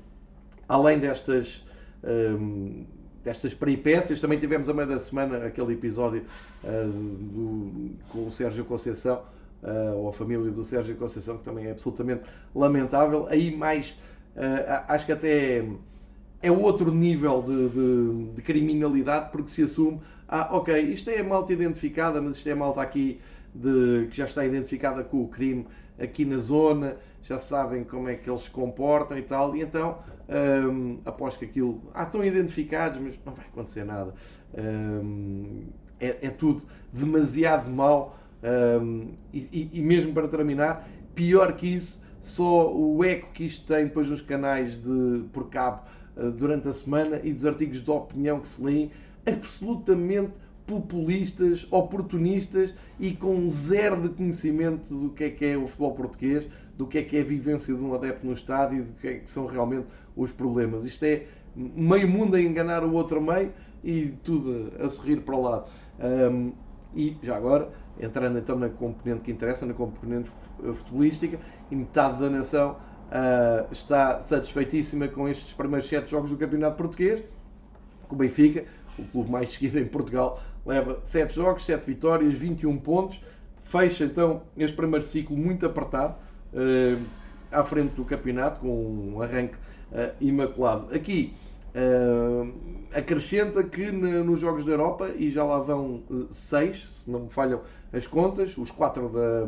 [0.68, 1.66] além destas,
[2.04, 2.84] um,
[3.24, 4.20] destas peripécias?
[4.20, 6.22] Também tivemos a meio da semana aquele episódio
[6.62, 9.22] uh, do, com o Sérgio Conceição,
[9.62, 12.22] uh, ou a família do Sérgio Conceição, que também é absolutamente
[12.54, 13.26] lamentável.
[13.28, 13.98] Aí mais,
[14.36, 15.64] uh, acho que até
[16.42, 21.52] é outro nível de, de, de, criminalidade, porque se assume, ah, ok, isto é malta
[21.52, 23.20] identificada, mas isto é malta aqui
[23.54, 25.66] de, que já está identificada com o crime
[25.98, 29.98] aqui na zona, já sabem como é que eles se comportam e tal, e então,
[30.70, 34.14] hum, após que aquilo, ah, estão identificados, mas não vai acontecer nada.
[34.56, 35.64] Hum,
[36.00, 38.18] é, é, tudo demasiado mau
[38.80, 43.84] hum, e, e, mesmo para terminar, pior que isso, só o eco que isto tem
[43.84, 45.82] depois nos canais de, por cabo
[46.16, 48.90] uh, durante a semana e dos artigos de opinião que se leem,
[49.26, 50.32] absolutamente
[50.68, 56.46] populistas, oportunistas e com zero de conhecimento do que é que é o futebol português,
[56.76, 59.14] do que é que é a vivência de um adepto no estádio, do que é
[59.14, 60.84] que são realmente os problemas.
[60.84, 61.26] Isto é
[61.56, 63.50] meio mundo a enganar o outro meio
[63.82, 65.70] e tudo a sorrir para o lado.
[65.98, 66.52] Um,
[66.94, 70.30] e já agora, entrando então na componente que interessa, na componente
[70.74, 71.38] futebolística,
[71.70, 72.72] e metade da nação
[73.08, 77.24] uh, está satisfeitíssima com estes primeiros sete jogos do Campeonato Português,
[78.06, 78.64] com o Benfica,
[78.98, 83.18] o clube mais seguido em Portugal, leva 7 jogos, 7 vitórias, 21 pontos.
[83.64, 86.14] Fecha então este primeiro ciclo muito apertado
[86.52, 87.02] uh,
[87.50, 90.94] à frente do campeonato, com um arranque uh, imaculado.
[90.94, 91.34] Aqui
[91.74, 92.52] uh,
[92.92, 97.62] acrescenta que nos Jogos da Europa, e já lá vão 6, se não me falham
[97.90, 99.46] as contas, os 4 da,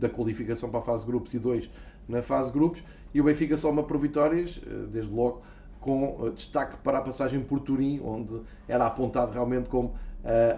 [0.00, 1.70] da qualificação para a fase grupos e 2
[2.08, 5.42] na fase grupos, e o Benfica soma por vitórias, desde logo
[5.80, 9.94] com destaque para a passagem por Turim, onde era apontado realmente como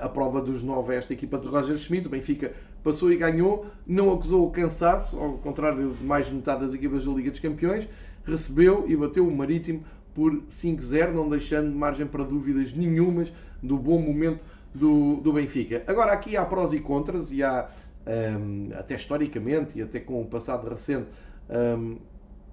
[0.01, 2.07] a prova dos nove esta equipa de Roger Schmidt.
[2.07, 2.53] O Benfica
[2.85, 7.05] passou e ganhou, não acusou o cansaço, ao contrário de mais de metade das equipas
[7.05, 7.89] da Liga dos Campeões,
[8.25, 9.83] recebeu e bateu o Marítimo
[10.15, 14.41] por 5-0, não deixando margem para dúvidas nenhumas do bom momento
[14.75, 15.83] do, do Benfica.
[15.87, 17.69] Agora, aqui há prós e contras, e há,
[18.07, 21.07] um, ehm, até historicamente e até com o passado recente,
[21.51, 21.97] um, ehm,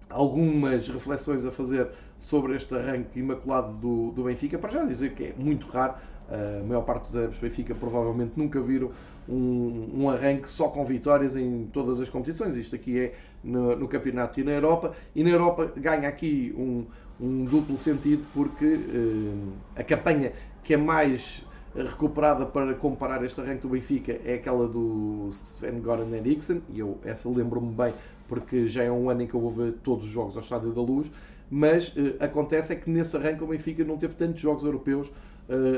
[0.10, 1.88] algumas reflexões a fazer
[2.20, 4.58] sobre este arranque imaculado do, do Benfica.
[4.58, 5.96] Para já dizer que é muito raro
[6.30, 8.92] a maior parte dos adeptos Benfica provavelmente nunca viram
[9.28, 12.56] um, um, arranque só com vitórias em todas as competições.
[12.56, 14.94] Isto aqui é no, no campeonato e na Europa.
[15.16, 16.86] E na Europa ganha aqui um,
[17.20, 20.34] um duplo sentido porque uh, a campanha
[20.64, 26.16] que é mais recuperada para comparar este arranque do Benfica é aquela do Sven Goran
[26.16, 27.94] Eriksson, e eu essa lembro-me bem
[28.28, 30.72] porque já é um ano em que eu vou ver todos os jogos ao Estádio
[30.72, 31.10] da Luz,
[31.50, 35.12] mas uh, acontece é que nesse arranque o Benfica não teve tantos jogos europeus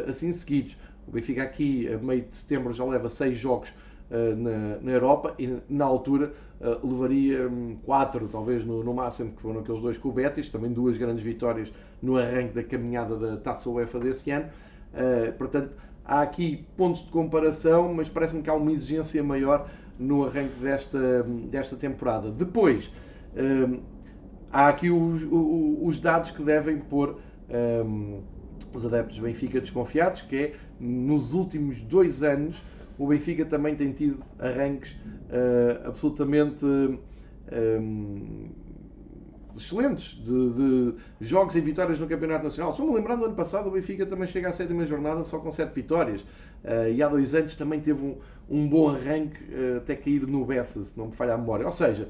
[0.09, 0.77] assim seguidos.
[1.07, 3.69] O Benfica aqui, a meio de setembro, já leva seis jogos
[4.09, 9.33] uh, na, na, Europa e na altura uh, levaria um, quatro, talvez no, no, máximo,
[9.33, 13.17] que foram aqueles dois com o Betis, também duas grandes vitórias no arranque da caminhada
[13.17, 14.49] da Taça UEFA desse ano.
[15.37, 15.71] portanto,
[16.03, 21.23] há aqui pontos de comparação, mas parece-me que há uma exigência maior no arranque desta,
[21.49, 22.29] desta temporada.
[22.29, 22.91] Depois,
[24.51, 27.17] há aqui os, os, dados que devem pôr
[27.49, 28.21] um,
[28.77, 32.61] os adeptos do Benfica desconfiados, que é nos últimos dois anos
[32.97, 38.49] o Benfica também tem tido arranques uh, absolutamente um,
[39.55, 42.73] excelentes de, de, jogos e vitórias no Campeonato Nacional.
[42.73, 45.51] Só me lembrando do ano passado, o Benfica também chega à sétima jornada só com
[45.51, 46.21] sete vitórias.
[46.21, 48.17] Uh, e há dois anos também teve um,
[48.49, 51.65] um bom arranque uh, até cair no Bessa, se não me falha a memória.
[51.65, 52.09] Ou seja,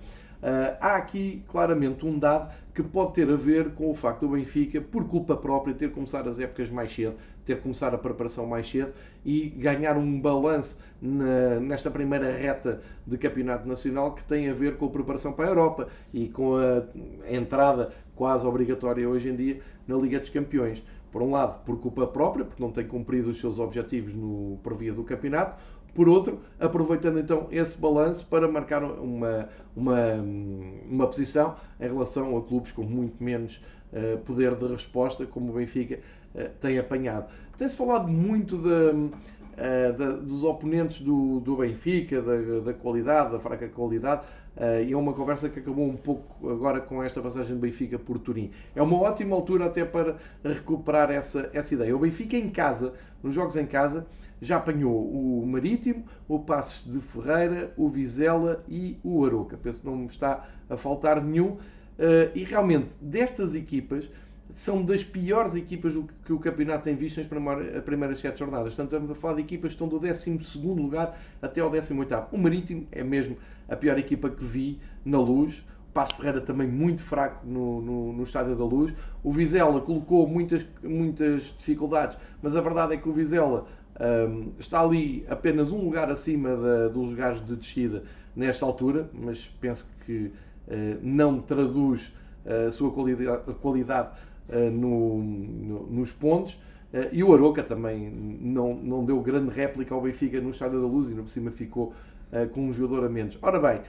[0.80, 4.82] há aqui claramente um dado que pode ter a ver com o facto do Benfica,
[4.82, 8.94] por culpa própria, ter começado as épocas mais cedo, ter começado a preparação mais cedo
[9.24, 14.88] e ganhar um balanço nesta primeira reta de campeonato nacional que tem a ver com
[14.88, 19.96] a preparação para a Europa e com a entrada quase obrigatória hoje em dia na
[19.96, 20.84] Liga dos Campeões.
[21.14, 24.76] Por um lado, por culpa própria, porque não tem cumprido os seus objetivos no, por
[24.76, 25.58] via do campeonato,
[25.96, 29.98] por outro, aproveitando então esse balanço para marcar uma, uma,
[30.92, 35.56] uma posição em relação a clubes com muito menos uh, poder de resposta, como o
[35.56, 36.00] Benfica
[36.36, 37.28] uh, tem apanhado.
[37.58, 43.68] Tem-se falado muito de, uh, dos oponentes do, do Benfica, da, da, qualidade, da fraca
[43.70, 44.24] qualidade,
[44.88, 48.18] e é uma conversa que acabou um pouco agora com esta passagem do Benfica por
[48.18, 48.52] Turim.
[48.74, 51.94] É uma ótima altura até para recuperar essa, essa ideia.
[51.94, 54.08] O Benfica em casa, nos jogos em casa,
[54.42, 59.58] já apanhou o Marítimo, o Passos de Ferreira, o Vizela e o Aroca.
[59.58, 61.58] Penso que não me está a faltar nenhum.
[61.98, 64.10] Eh, e realmente, destas equipas,
[64.54, 65.94] são das piores equipas
[66.26, 67.28] que o campeonato tem visto nas
[67.84, 68.74] primeiras sete jornadas.
[68.74, 72.28] Portanto, estamos a falar de equipas que estão do 12 lugar até ao 18.
[72.32, 75.66] O Marítimo é mesmo a pior equipa que vi na luz.
[75.90, 78.94] O Passo Ferreira também muito fraco no, no, no Estádio da Luz.
[79.24, 83.66] O Vizela colocou muitas, muitas dificuldades, mas a verdade é que o Vizela
[84.00, 88.04] um, está ali apenas um lugar acima da, dos lugares de descida
[88.36, 90.26] nesta altura, mas penso que
[90.68, 92.14] uh, não traduz
[92.46, 94.10] a sua qualidade, qualidade
[94.50, 96.56] uh, no, no, nos pontos.
[96.94, 100.88] Uh, e o Aroca também não, não deu grande réplica ao Benfica no Estádio da
[100.88, 101.94] Luz e no cima ficou
[102.54, 103.38] com um jogador a menos.
[103.42, 103.82] Ora bem,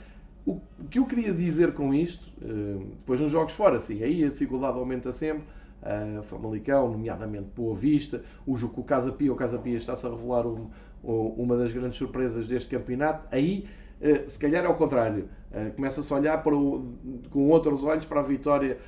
[0.45, 4.79] o, que eu queria dizer com isto, depois nos jogos fora, sim, aí a dificuldade
[4.79, 5.43] aumenta sempre
[5.87, 10.07] uh, Famalicão, nomeadamente Boa Vista, o jogo com o Casa Pia, o Casa Pia está-se
[10.07, 10.69] a revelar um,
[11.03, 13.67] uma das grandes surpresas deste campeonato, aí
[14.01, 16.93] uh, se calhar é ao contrário, uh, começa-se a olhar o,
[17.31, 18.79] com outros olhos para a vitória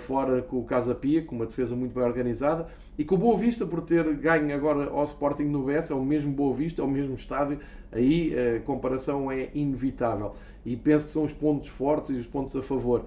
[0.00, 2.66] fora com o Casa Pia, com uma defesa muito bem organizada,
[2.98, 6.04] e com o Boa Vista por ter ganho agora ao Sporting no BS, é o
[6.04, 7.60] mesmo Boa Vista, é o mesmo estádio,
[7.92, 10.34] aí a comparação é inevitável.
[10.66, 13.06] E penso que são os pontos fortes e os pontos a favor.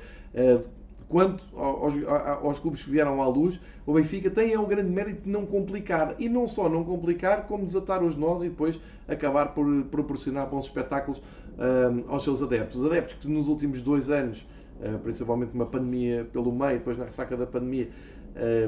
[1.14, 1.94] Quanto aos,
[2.42, 5.46] aos, clubes que vieram à luz, o Benfica tem é o grande mérito de não
[5.46, 6.16] complicar.
[6.18, 10.66] E não só não complicar, como desatar os nós e depois acabar por proporcionar bons
[10.66, 11.22] espetáculos
[11.56, 12.82] um, aos seus adeptos.
[12.82, 14.44] Os adeptos que nos últimos dois anos,
[14.82, 17.90] uh, principalmente uma pandemia pelo meio, depois na ressaca da pandemia,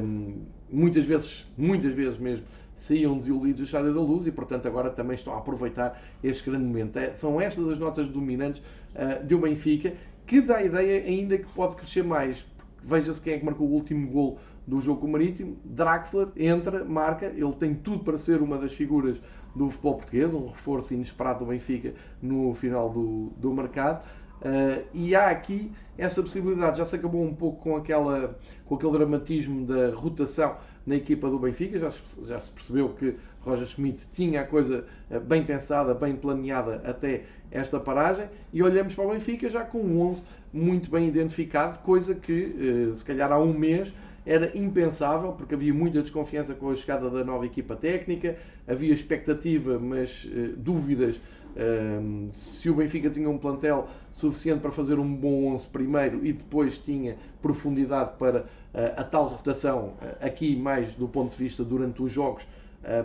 [0.04, 0.36] um,
[0.72, 5.16] muitas vezes, muitas vezes mesmo, saíam desiludidos do Estádio da Luz e, portanto, agora também
[5.16, 6.96] estão a aproveitar este grande momento.
[6.98, 8.62] É, são estas as notas dominantes
[8.94, 9.94] uh, de um Benfica
[10.26, 12.46] que dá a ideia ainda que pode crescer mais.
[12.84, 15.58] Veja-se quem é que marcou o último gol do jogo com o Marítimo.
[15.64, 19.18] Draxler entra, marca, ele tem tudo para ser uma das figuras
[19.56, 24.04] do futebol português, um reforço inesperado do Benfica no final do, do mercado.
[24.42, 26.78] Uh, e há aqui essa possibilidade.
[26.78, 31.40] Já se acabou um pouco com, aquela, com aquele dramatismo da rotação na equipa do
[31.40, 31.80] Benfica.
[31.80, 31.92] Já,
[32.24, 37.24] já se percebeu que Roger Schmidt tinha a coisa eh, bem pensada, bem planeada até
[37.52, 38.28] esta paragem.
[38.54, 42.96] E olhamos para o Benfica já com um 11 muito bem identificado, coisa que eh,
[42.96, 43.92] se calhar há um mês
[44.26, 49.78] era impensável, porque havia muita desconfiança com a chegada da nova equipa técnica, havia expectativa,
[49.78, 55.54] mas uh, dúvidas uh, se o Benfica tinha um plantel suficiente para fazer um bom
[55.54, 58.48] 11 primeiro e depois tinha profundidade para
[58.98, 62.46] a tal rotação, aqui mais do ponto de vista durante os jogos,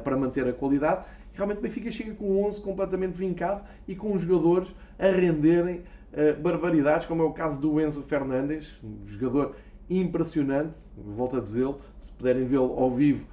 [0.02, 1.04] para manter a qualidade.
[1.32, 5.82] Realmente o Benfica chega com um 11 completamente vincado e com os jogadores a renderem
[6.42, 9.54] barbaridades, como é o caso do Enzo Fernandes, um jogador
[9.88, 13.26] impressionante, volto a dizê-lo, se puderem vê-lo ao vivo,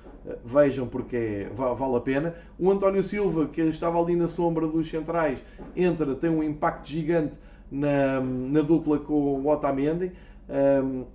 [0.43, 2.35] vejam porque é, vale a pena.
[2.59, 5.39] O António Silva, que estava ali na sombra dos centrais,
[5.75, 7.33] entra, tem um impacto gigante
[7.71, 10.11] na, na dupla com o Otamendi.
[10.49, 11.05] Um,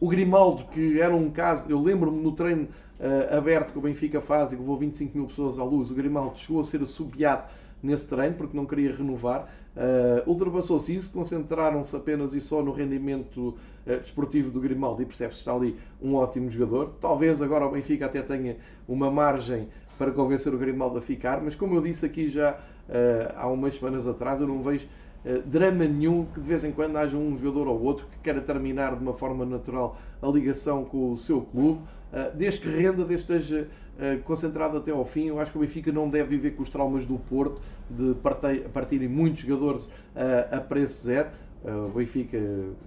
[0.00, 2.68] o Grimaldo, que era um caso, eu lembro-me no treino
[3.00, 5.94] uh, aberto que o Benfica faz e que levou 25 mil pessoas à luz, o
[5.94, 7.44] Grimaldo chegou a ser assobiado
[7.82, 9.48] nesse treino porque não queria renovar.
[9.76, 15.42] Uh, Ultrapassou-se isso, concentraram-se apenas e só no rendimento uh, desportivo do Grimaldo e percebe-se
[15.42, 16.94] que está ali um ótimo jogador.
[17.00, 18.56] Talvez agora o Benfica até tenha
[18.88, 23.34] uma margem para convencer o Grimaldo a ficar, mas como eu disse aqui já uh,
[23.36, 24.86] há umas semanas atrás, eu não vejo
[25.46, 28.96] drama nenhum que de vez em quando haja um jogador ou outro que queira terminar
[28.96, 31.80] de uma forma natural a ligação com o seu clube,
[32.12, 35.26] uh, desde que renda, desde que esteja uh, concentrado até ao fim.
[35.26, 38.14] Eu acho que o Benfica não deve viver com os traumas do Porto, de
[38.72, 39.90] partirem muitos jogadores
[40.50, 41.28] a preço zero.
[41.64, 42.38] o Benfica,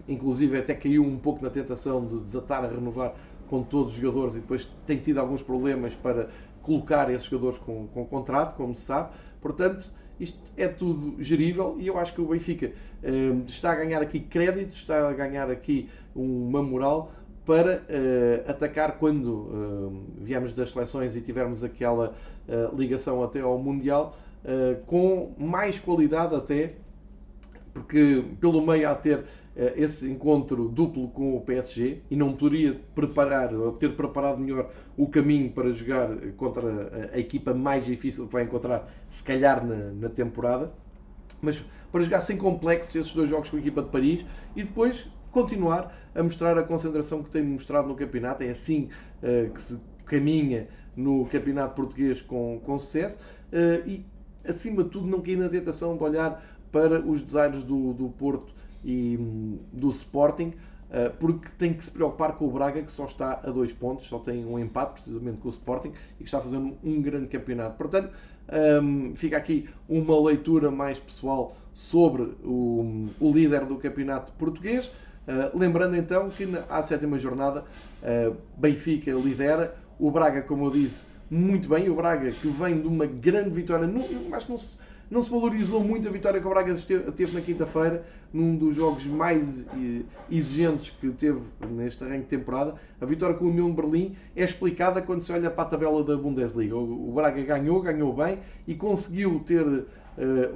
[0.08, 3.15] inclusive, até caiu um pouco na tentação de desatar a renovar
[3.50, 6.30] com todos os jogadores e depois tem tido alguns problemas para
[6.62, 9.10] colocar esses jogadores com, com contrato, como se sabe.
[9.41, 12.71] Portanto, isto é tudo gerível e eu acho que o Benfica
[13.03, 17.12] uh, está a ganhar aqui crédito, está a ganhar aqui uma moral
[17.45, 22.15] para uh, atacar quando uh, viemos das seleções e tivermos aquela
[22.47, 24.17] uh, ligação até ao Mundial,
[24.88, 26.73] com mais qualidade até,
[27.75, 29.23] porque pelo meio há ter
[29.76, 35.08] esse encontro duplo com o PSG e não poderia preparar ou ter preparado melhor o
[35.08, 40.10] caminho para jogar contra a, equipa mais difícil que vai encontrar, se calhar, na, na
[40.10, 40.72] temporada.
[41.42, 41.62] Mas
[41.92, 45.98] para jogar sem complexos esses dois jogos com a equipa de Paris e depois continuar
[46.16, 48.44] a mostrar a concentração que tem mostrado no campeonato.
[48.44, 48.90] É assim
[49.22, 54.06] uh, que se caminha no campeonato português com, com sucesso uh, e,
[54.46, 58.54] acima de tudo, não cair na tentação de olhar para os desaires do, do Porto
[58.84, 59.17] e
[59.72, 60.54] do Sporting,
[60.89, 64.08] uh, porque tem que se preocupar com o Braga, que só está a dois pontos,
[64.08, 65.89] só tem um empate precisamente com o Sporting
[66.20, 67.78] e que está fazendo um grande campeonato.
[67.78, 68.12] Portanto,
[68.84, 74.88] um, fica aqui uma leitura mais pessoal sobre o, líder do campeonato português.
[75.28, 77.63] Uh, lembrando então que à sétima jornada
[78.02, 81.89] uh, Benfica lidera, o Braga, como eu disse, muito bem.
[81.89, 84.02] O Braga que vem de uma grande vitória, não,
[84.36, 84.78] acho que não se,
[85.12, 86.74] não se valorizou muito a vitória que o Braga
[87.15, 92.76] teve na quinta-feira, num dos jogos mais eh, exigentes que teve neste arranque de temporada.
[93.02, 96.02] A vitória com o União de Berlim é explicada quando se olha para a tabela
[96.02, 96.78] da Bundesliga.
[96.78, 99.86] O, Braga ganhou, ganhou bem e conseguiu ter uh,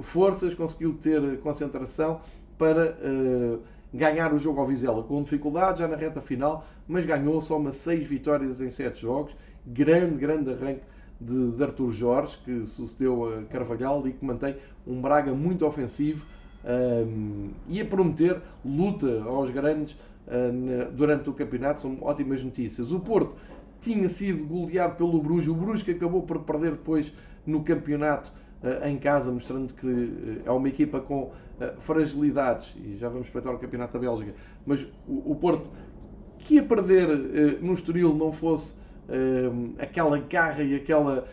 [0.02, 2.22] forças, conseguiu ter concentração
[2.56, 2.96] para.
[3.04, 7.56] Uh, ganhar o jogo ao Vizela com dificuldade já na reta final, mas ganhou só
[7.56, 9.34] uma 6 vitórias em 7 jogos.
[9.64, 10.82] Grande, grande arranque
[11.20, 16.24] de, de Artur Jorge, que sucedeu a Carvalhal e que mantém um Braga muito ofensivo
[16.64, 21.82] um, e a prometer luta aos grandes uh, durante o campeonato.
[21.82, 22.92] São ótimas notícias.
[22.92, 23.34] O Porto
[23.80, 27.12] tinha sido goleado pelo Bruges, o Bruges que acabou por perder depois
[27.46, 28.30] no campeonato
[28.62, 31.32] uh, em casa, mostrando que uh, é uma equipa com
[31.78, 34.34] fragilidades, e já vamos espreitar o campeonato da Bélgica,
[34.66, 35.66] mas o, o Porto
[36.40, 38.76] que a perder no Estoril não fosse
[39.78, 41.26] aquela garra e aquela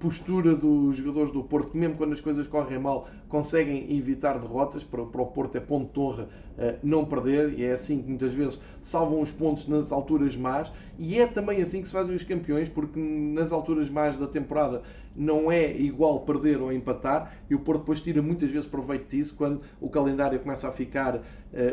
[0.00, 4.82] postura dos jogadores do Porto, que mesmo quando as coisas correm mal, conseguem evitar derrotas.
[4.82, 8.08] Para, para o Porto é ponto de honra uh, não perder, e é assim que
[8.08, 12.14] muitas vezes salvam os pontos nas alturas más, e é também assim que se fazem
[12.14, 14.82] os campeões, porque nas alturas más da temporada
[15.14, 19.36] não é igual perder ou empatar, e o Porto depois tira muitas vezes proveito disso
[19.36, 21.22] quando o calendário começa a ficar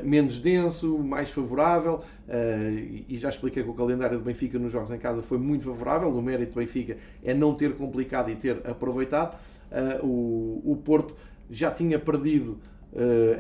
[0.04, 1.96] menos denso, mais favorável,
[2.28, 5.66] uh, e já expliquei que o calendário do Benfica nos jogos em casa foi muito
[5.66, 9.38] favorável, o mérito do Benfica é não ter complicado e ter aproveitado.
[9.72, 11.16] Uh, o, Porto
[11.50, 12.60] já tinha perdido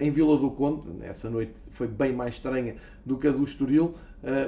[0.01, 2.75] em Vila do Conde, essa noite foi bem mais estranha
[3.05, 3.93] do que a do Estoril,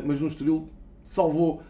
[0.04, 0.68] mas no Estoril
[1.06, 1.62] salvou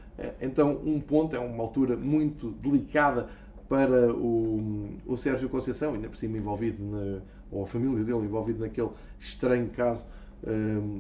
[0.42, 3.28] então um ponto, é uma altura muito delicada
[3.68, 8.60] para o, o Sérgio Conceição, ainda por cima envolvido, na, ou a família dele envolvido
[8.60, 10.06] naquele estranho caso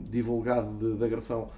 [0.09, 1.49] divulgado de, de agressão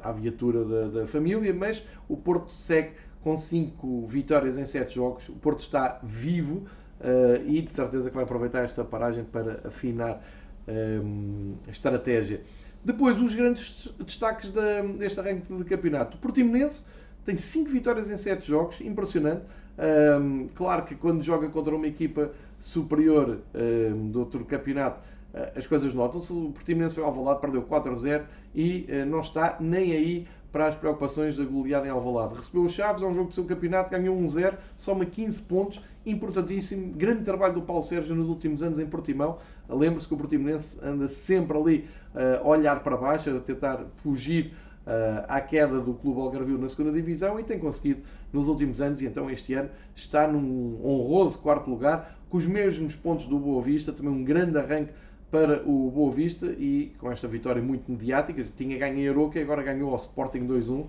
[0.00, 2.92] à viatura da, da, família, mas o Porto segue
[3.22, 6.66] com 5 vitórias em 7 jogos, o Porto está vivo,
[7.00, 10.22] uh, e de certeza que vai aproveitar esta paragem para afinar
[10.68, 12.42] um, a estratégia.
[12.84, 16.16] Depois, os grandes destaques da, deste arranque de campeonato.
[16.16, 16.84] O Portimonense
[17.26, 19.42] tem 5 vitórias em 7 jogos, impressionante.
[19.78, 25.00] Um, claro que quando joga contra uma equipa superior um, do outro campeonato,
[25.34, 26.32] uh, as coisas notam-se.
[26.32, 30.28] O Portimonense foi ao Alvalade, perdeu 4 a 0 e uh, não está nem aí
[30.52, 32.34] para as preocupações da goleada em Alvalade.
[32.34, 36.92] Recebeu o Chaves, é um jogo do seu campeonato, ganhou 1-0, soma 15 pontos, importantíssimo.
[36.92, 39.38] Grande trabalho do Paulo Sérgio nos últimos anos em Portimão.
[39.68, 44.52] Lembre-se que o Portimonense anda sempre ali uh, a olhar para baixo, a tentar fugir
[44.86, 49.00] uh, à queda do Clube Algarvio na segunda divisão e tem conseguido nos últimos anos
[49.00, 53.60] e então este ano está num honroso quarto lugar com os mesmos pontos do Boa
[53.60, 54.92] Vista, também um grande arranque
[55.30, 59.42] para o Boa Vista e com esta vitória muito mediática, tinha ganho em Aroca e
[59.42, 60.86] agora ganhou ao Sporting 2-1,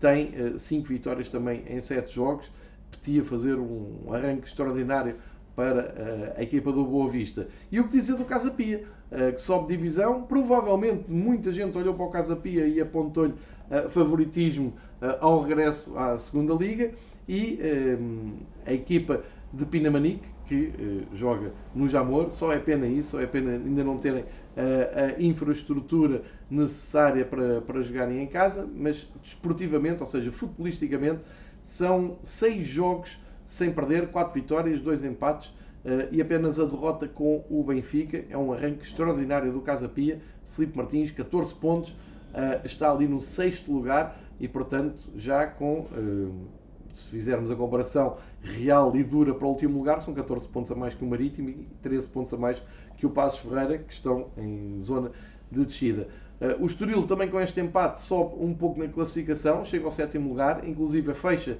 [0.00, 2.50] tem 5 uh, vitórias também em 7 jogos,
[2.90, 5.16] podia fazer um arranque extraordinário
[5.56, 7.48] para uh, a equipa do Boa Vista.
[7.70, 11.94] E o que dizer do Casa Pia, uh, que sobe divisão, provavelmente muita gente olhou
[11.94, 13.34] para o Casa Pia e apontou-lhe
[13.88, 14.74] favoritismo
[15.20, 16.92] ao regresso à segunda Liga
[17.26, 17.58] e
[18.66, 20.72] a equipa de Pinamanique, que
[21.12, 22.30] uh, joga no Jamor.
[22.30, 27.60] Só é pena isso, só é pena ainda não terem uh, a infraestrutura necessária para,
[27.60, 31.20] para jogarem em casa, mas desportivamente, ou seja, futbolisticamente,
[31.62, 37.44] são seis jogos sem perder, quatro vitórias, dois empates uh, e apenas a derrota com
[37.48, 38.24] o Benfica.
[38.28, 40.20] É um arranque extraordinário do Casa Pia.
[40.50, 41.96] Felipe Martins, 14 pontos,
[42.64, 45.84] está ali no sexto lugar e, portanto, já com
[46.94, 50.74] se fizermos a comparação real e dura para o último lugar, são 14 pontos a
[50.74, 52.62] mais que o Marítimo e 13 pontos a mais
[52.96, 55.10] que o Passos Ferreira, que estão em zona
[55.50, 56.08] de descida.
[56.40, 60.28] Uh, o Estoril também com este empate sobe um pouco na classificação, chega ao sétimo
[60.28, 61.56] lugar, inclusive fecha uh,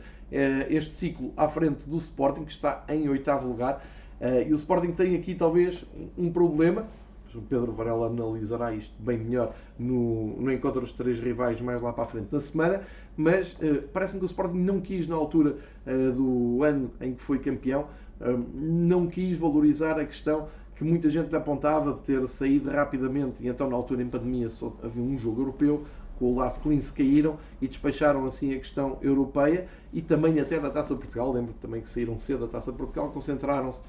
[0.69, 3.85] este ciclo à frente do Sporting, que está em oitavo lugar.
[4.21, 5.85] Uh, e o Sporting tem aqui talvez
[6.17, 6.87] um problema,
[7.35, 11.93] o Pedro Varela analisará isto bem melhor no, no encontro dos três rivais mais lá
[11.93, 12.83] para a frente na semana,
[13.17, 15.57] mas uh, parece-me que o Sporting não quis, na altura
[15.87, 17.87] uh, do ano em que foi campeão,
[18.21, 23.43] uh, não quis valorizar a questão que muita gente apontava de ter saído rapidamente.
[23.43, 25.85] E então na altura em pandemia só havia um jogo europeu,
[26.19, 29.67] com o Las Clins caíram e despacharam assim a questão europeia.
[29.93, 33.81] E também até da Taça Portugal, lembro também que saíram cedo da Taça Portugal, concentraram-se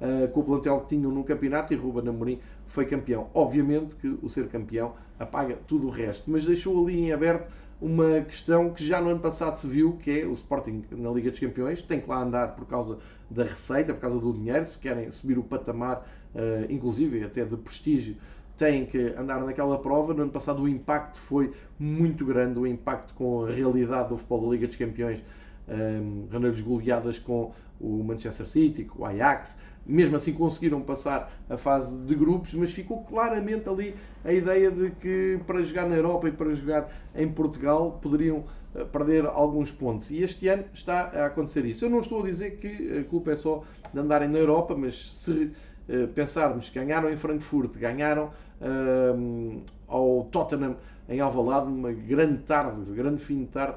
[0.00, 3.28] uh, com o plantel que tinham no campeonato e Ruben Amorim foi campeão.
[3.32, 7.50] Obviamente que o ser campeão apaga tudo o resto, mas deixou ali em aberto
[7.84, 11.30] uma questão que já no ano passado se viu, que é o Sporting na Liga
[11.30, 14.78] dos Campeões, tem que lá andar por causa da receita, por causa do dinheiro, se
[14.78, 15.98] querem subir o patamar,
[16.34, 18.16] uh, inclusive até de prestígio,
[18.56, 20.14] têm que andar naquela prova.
[20.14, 24.46] No ano passado o impacto foi muito grande, o impacto com a realidade do futebol
[24.46, 25.22] da Liga dos Campeões,
[25.68, 31.56] um, grandes goleadas com o Manchester City, com o Ajax, mesmo assim conseguiram passar a
[31.56, 36.28] fase de grupos, mas ficou claramente ali a ideia de que para jogar na Europa
[36.28, 40.10] e para jogar em Portugal poderiam eh, perder alguns pontos.
[40.10, 41.84] E este ano está a acontecer isso.
[41.84, 43.62] Eu não estou a dizer que a culpa é só
[43.92, 45.50] de andarem na Europa, mas se
[45.88, 48.30] eh, pensarmos que ganharam em Frankfurt, ganharam
[48.62, 50.76] um, ao Tottenham
[51.08, 53.76] em Alvalade, numa grande tarde, grande fim de tarde,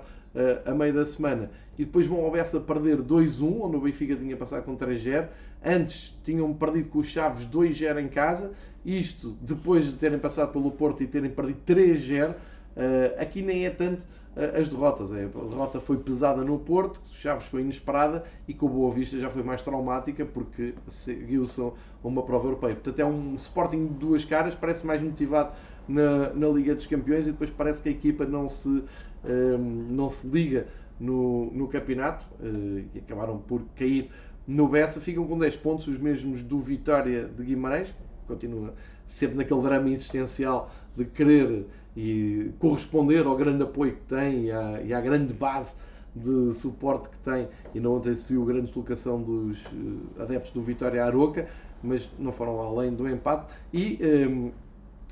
[0.65, 4.37] a meio da semana, e depois vão ao Bessa perder 2-1, onde o Benfica tinha
[4.37, 5.27] passado com 3-0,
[5.65, 8.53] Antes tinham perdido com os Chaves 2-0 em casa,
[8.85, 12.35] isto depois de terem passado pelo Porto e terem perdido 3-0.
[12.75, 14.03] Eh, aqui nem é tanto
[14.35, 15.11] eh, as derrotas.
[15.11, 19.17] É, a derrota foi pesada no Porto, Chaves foi inesperada e com o Boa Vista
[19.19, 21.71] já foi mais traumática porque seguiu-se
[22.03, 22.75] uma prova europeia.
[22.75, 25.53] Portanto, é um Sporting de duas caras, parece mais motivado
[25.87, 28.83] na, na Liga dos Campeões e depois parece que a equipa não se, um,
[29.25, 30.67] ehm, não se liga
[30.99, 34.09] no, no campeonato e acabaram por cair
[34.47, 37.93] no Bessa ficam com 10 pontos, os mesmos do Vitória de Guimarães,
[38.25, 38.73] continua
[39.05, 44.81] sempre naquele drama existencial de querer e corresponder ao grande apoio que tem e à,
[44.81, 45.75] e à grande base
[46.15, 47.47] de suporte que tem.
[47.75, 51.47] E não ontem se viu a grande deslocação dos uh, adeptos do Vitória Aroca,
[51.83, 53.51] mas não foram além do empate.
[53.73, 54.51] E um, ehm,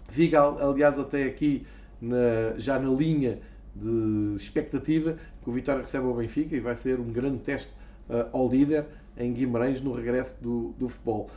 [0.09, 1.65] fica, aliás, até aqui
[2.01, 3.39] na, já na linha
[3.75, 7.71] de expectativa que o Vitória recebe o Benfica e vai ser um grande teste
[8.09, 8.86] uh, ao líder
[9.18, 11.30] em Guimarães no regresso do, do futebol.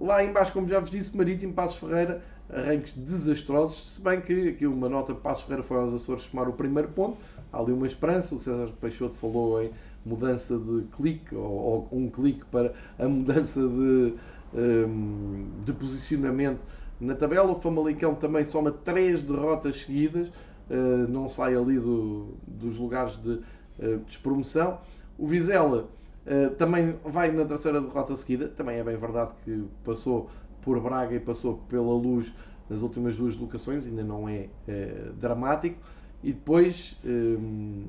[0.00, 4.66] Lá embaixo, como já vos disse, Marítimo, Passos Ferreira, arranques desastrosos, se bem que aqui
[4.66, 7.16] uma nota, Passos Ferreira foi aos Açores tomar o primeiro ponto,
[7.52, 9.70] há ali uma esperança, o César Peixoto falou em
[10.04, 14.14] mudança de clique, ou, ou um clique para a mudança de,
[14.54, 16.60] um, de posicionamento
[17.00, 17.50] na tabela.
[17.50, 23.30] O Famalicão também soma três derrotas seguidas, uh, não sai ali do, dos lugares de
[23.30, 24.78] uh, despromoção.
[25.18, 25.88] O Vizela
[26.26, 28.48] eh, também vai na terceira derrota seguida.
[28.48, 30.30] Também é bem verdade que passou
[30.62, 32.32] por Braga e passou pela luz
[32.68, 35.78] nas últimas duas locações, ainda não é, é dramático.
[36.22, 37.84] E depois um,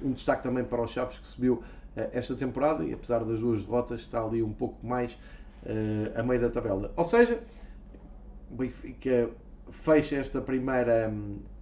[0.00, 1.62] um, destaque também para os Chaves que subiu
[2.12, 5.18] esta temporada e apesar das duas derrotas está ali um pouco mais
[6.16, 6.92] a meio da tabela.
[6.96, 7.40] Ou seja,
[8.50, 9.28] o Benfica
[9.70, 11.12] fecha esta primeira,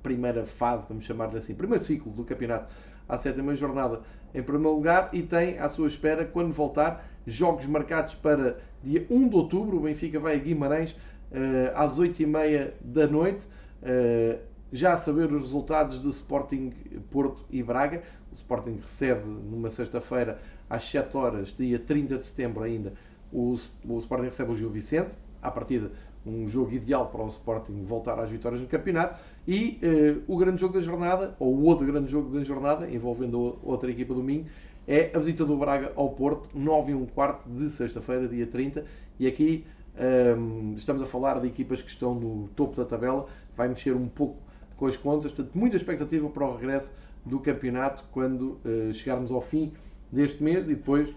[0.02, 2.72] primeira fase, vamos chamar-lhe assim, primeiro ciclo do campeonato
[3.08, 4.02] à sétima jornada
[4.36, 9.28] em primeiro lugar e tem à sua espera, quando voltar, jogos marcados para dia 1
[9.28, 9.78] de outubro.
[9.78, 13.46] O Benfica vai a Guimarães uh, às 8h30 da noite.
[13.82, 14.38] Uh,
[14.70, 16.72] já a saber os resultados do Sporting
[17.10, 18.02] Porto e Braga.
[18.30, 22.92] O Sporting recebe numa sexta-feira às 7 horas, dia 30 de setembro ainda,
[23.32, 23.54] o,
[23.88, 25.10] o Sporting recebe o Gil Vicente.
[25.40, 25.92] À partida,
[26.26, 29.18] um jogo ideal para o Sporting voltar às vitórias no campeonato.
[29.46, 33.58] E uh, o grande jogo da jornada, ou o outro grande jogo da jornada, envolvendo
[33.62, 34.46] outra equipa do Minho,
[34.88, 38.84] é a visita do Braga ao Porto, 9 e 1 quarto de sexta-feira, dia 30.
[39.18, 39.64] E aqui
[39.96, 43.26] um, ehm, estamos a falar de equipas que estão no topo da tabela,
[43.56, 44.36] vai mexer um pouco
[44.76, 46.92] com as contas, portanto, muita expectativa para o regresso
[47.24, 49.72] do campeonato quando uh, chegarmos ao fim
[50.12, 51.12] deste mês e depois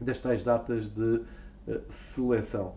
[0.00, 1.20] das tais datas de
[1.68, 2.74] uh, seleção.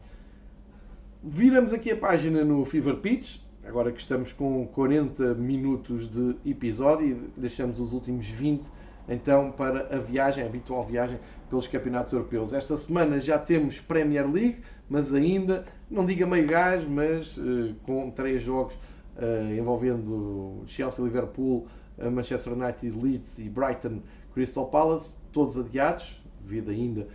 [1.24, 7.30] Viramos aqui a página no Fever Pitch, agora que estamos com 40 minutos de episódio,
[7.38, 8.64] deixamos os últimos 20
[9.08, 12.54] então para a viagem, a habitual viagem pelos campeonatos europeus.
[12.54, 14.58] Esta semana já temos Premier League,
[14.90, 18.74] mas ainda, não diga meio gás, mas uh, com três jogos
[19.18, 21.68] uh, envolvendo Chelsea, Liverpool,
[22.12, 24.00] Manchester United, Leeds e Brighton,
[24.34, 27.08] Crystal Palace, todos adiados, devido ainda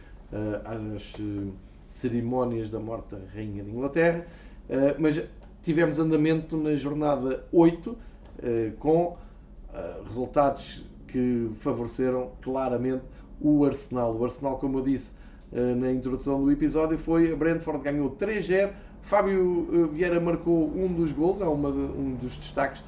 [0.65, 1.15] às
[1.85, 4.25] cerimónias da morte da Rainha de Inglaterra,
[4.97, 5.21] mas
[5.69, 7.95] tivemos andamento na jornada 8
[8.79, 9.19] com
[10.07, 13.03] resultados que favoreceram claramente
[13.39, 14.17] o Arsenal.
[14.17, 15.13] O Arsenal, como eu disse
[15.53, 18.71] na introdução do episódio, foi a Brentford ganhou 3-0.
[19.03, 22.83] Fábio Vieira marcou um dos gols, é uma, um dos destaques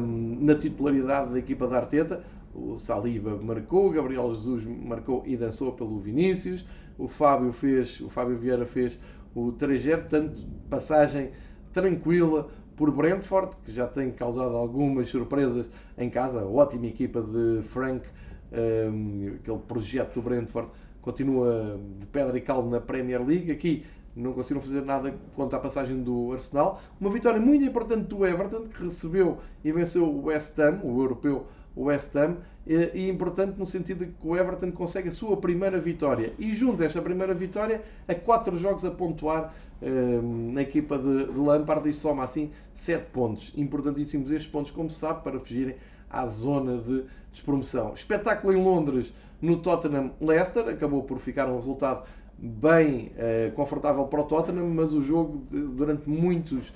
[0.00, 2.24] um, na titularidade da equipa da Arteta.
[2.54, 6.64] O Saliba marcou, Gabriel Jesus marcou e dançou pelo Vinícius.
[6.96, 8.98] O Fábio fez, o Fábio Vieira fez
[9.34, 11.30] o 3-0, portanto, passagem
[11.72, 16.44] tranquila por Brentford, que já tem causado algumas surpresas em casa.
[16.44, 18.06] Ótima equipa de Frank,
[18.52, 20.70] um, aquele projeto do Brentford
[21.02, 23.50] continua de pedra e cal na Premier League.
[23.50, 26.80] Aqui não conseguiram fazer nada quanto à passagem do Arsenal.
[27.00, 31.46] Uma vitória muito importante do Everton, que recebeu e venceu o West Ham, o europeu
[31.76, 36.32] West Ham, e importante no sentido de que o Everton consegue a sua primeira vitória.
[36.38, 41.32] E junto a esta primeira vitória, a quatro jogos a pontuar um, na equipa de,
[41.32, 43.52] de Lampard e soma assim sete pontos.
[43.56, 45.76] Importantíssimos estes pontos, como se sabe, para fugirem
[46.08, 47.94] à zona de despromoção.
[47.94, 52.04] Espetáculo em Londres no Tottenham Leicester, acabou por ficar um resultado
[52.38, 56.68] bem uh, confortável para o Tottenham, mas o jogo durante muitos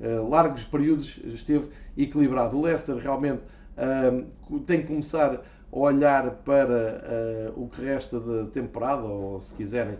[0.00, 1.66] uh, largos períodos esteve
[1.96, 2.56] equilibrado.
[2.56, 3.42] O Leicester realmente
[3.76, 9.96] uh, tem que começar a olhar para o que resta da temporada, ou se quiserem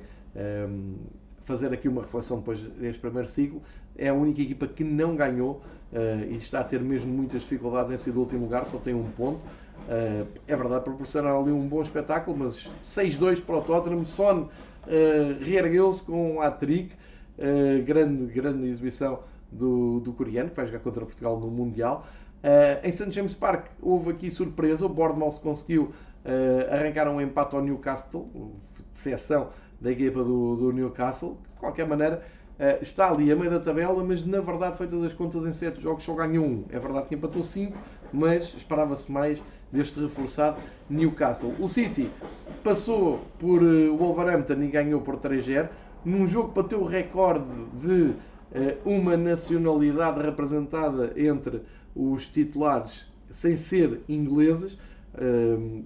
[1.44, 3.62] fazer aqui uma reflexão depois deste primeiro ciclo,
[3.96, 5.62] é a única equipa que não ganhou
[6.28, 9.10] e está a ter mesmo muitas dificuldades em sair do último lugar, só tem um
[9.12, 9.42] ponto.
[9.88, 14.06] Uh, é verdade, proporcionaram ali um bom espetáculo, mas 6-2 para o Tottenham.
[14.06, 14.48] Son uh,
[15.40, 16.92] reergueu-se com um hat-trick,
[17.38, 19.20] uh, grande, grande exibição
[19.50, 22.06] do, do coreano, que vai jogar contra Portugal no Mundial.
[22.42, 23.10] Uh, em St.
[23.10, 25.92] James Park houve aqui surpresa, o Bournemouth conseguiu
[26.70, 28.30] arrancar um empate ao Newcastle,
[28.92, 29.48] decepção
[29.80, 31.36] da equipa do, do Newcastle.
[31.54, 32.22] De qualquer maneira,
[32.80, 36.04] está ali a meio da tabela, mas na verdade, feitas as contas em 7 jogos,
[36.04, 36.64] só ganhou um.
[36.70, 37.76] É verdade que empatou 5,
[38.12, 41.54] mas esperava-se mais deste reforçado Newcastle.
[41.58, 42.10] O City
[42.62, 45.68] passou por eh, Wolverhampton e ganhou por 3-0,
[46.04, 47.46] num jogo que bateu o recorde
[47.80, 48.14] de
[48.52, 51.62] eh, uma nacionalidade representada entre
[51.94, 54.76] os titulares sem ser ingleses.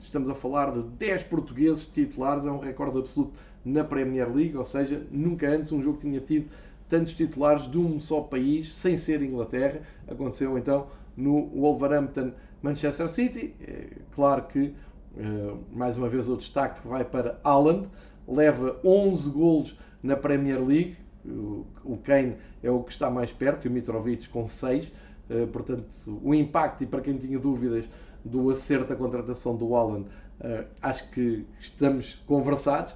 [0.02, 3.32] Estamos a falar de 10 portugueses titulares, é um recorde absoluto
[3.64, 6.48] na Premier League, ou seja, nunca antes um jogo tinha tido
[6.88, 9.80] tantos titulares de um só país, sem ser Inglaterra.
[10.06, 10.86] Aconteceu então
[11.16, 12.30] no Wolverhampton
[12.62, 13.54] Manchester City.
[13.60, 14.72] É claro que,
[15.18, 17.88] eh, mais uma vez, o destaque vai para Haaland,
[18.28, 20.96] leva 11 golos na Premier League.
[21.84, 24.92] O Kane é o que está mais perto e o Mitrovic com 6.
[25.28, 25.86] Eh, portanto,
[26.22, 27.84] o impacto, e para quem tinha dúvidas
[28.24, 30.06] do acerto da contratação do Haaland,
[30.40, 32.94] eh, acho que estamos conversados.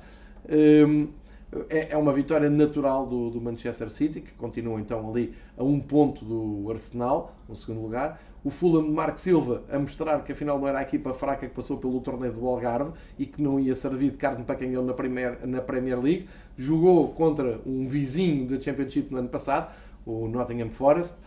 [1.68, 6.24] É, é uma vitória natural do Manchester City, que continua então ali a um ponto
[6.24, 10.66] do Arsenal, no segundo lugar o Fulham de Marco Silva a mostrar que afinal não
[10.66, 14.12] era a equipa fraca que passou pelo torneio do Algarve e que não ia servir
[14.12, 16.28] de carne para canhão na Premier, na Premier League.
[16.56, 19.74] Jogou contra um vizinho da Championship no ano passado,
[20.06, 21.18] o Nottingham Forest,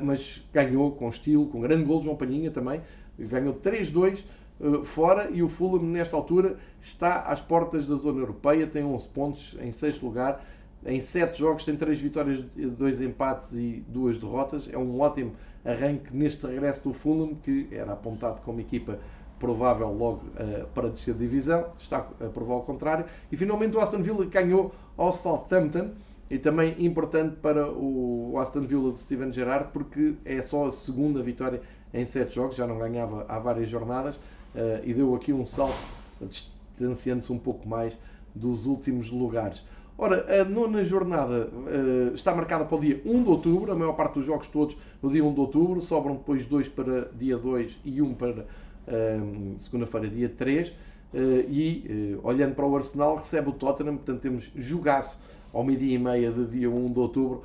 [0.00, 2.80] mas ganhou com estilo, com grande gol, João Palhinha também,
[3.18, 4.22] ganhou 3-2
[4.62, 9.08] eh, fora e o Fulham nesta altura está às portas da zona europeia, tem 11
[9.08, 10.44] pontos em sexto lugar,
[10.84, 15.32] em 7 jogos tem 3 vitórias, 2 empates e 2 derrotas, é um ótimo
[15.64, 18.98] arranque neste regresso do Fulham, que era apontado como equipa
[19.38, 23.04] provável logo uh, para descer de divisão, está a provar o contrário.
[23.30, 25.90] E finalmente o Aston Villa ganhou ao Southampton,
[26.32, 31.22] e também importante para o Aston Villa de Steven Gerrard, porque é só a segunda
[31.22, 31.60] vitória
[31.92, 35.76] em sete jogos, já não ganhava há várias jornadas, uh, e deu aqui um salto,
[36.22, 37.92] distanciando-se um pouco mais
[38.34, 39.62] dos últimos lugares.
[39.98, 43.92] Ora, a nona jornada uh, está marcada para o dia 1 de outubro, a maior
[43.92, 47.78] parte dos jogos todos no dia 1 de outubro, sobram depois dois para dia 2
[47.84, 50.70] e um para uh, segunda-feira, dia 3.
[50.70, 50.72] Uh,
[51.12, 55.22] eh, e, olhando para o Arsenal, recebe o Tottenham, portanto temos jogaço
[55.52, 57.42] ao meio-dia e meia de dia 1 de outubro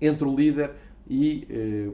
[0.00, 0.72] entre o líder
[1.08, 1.92] e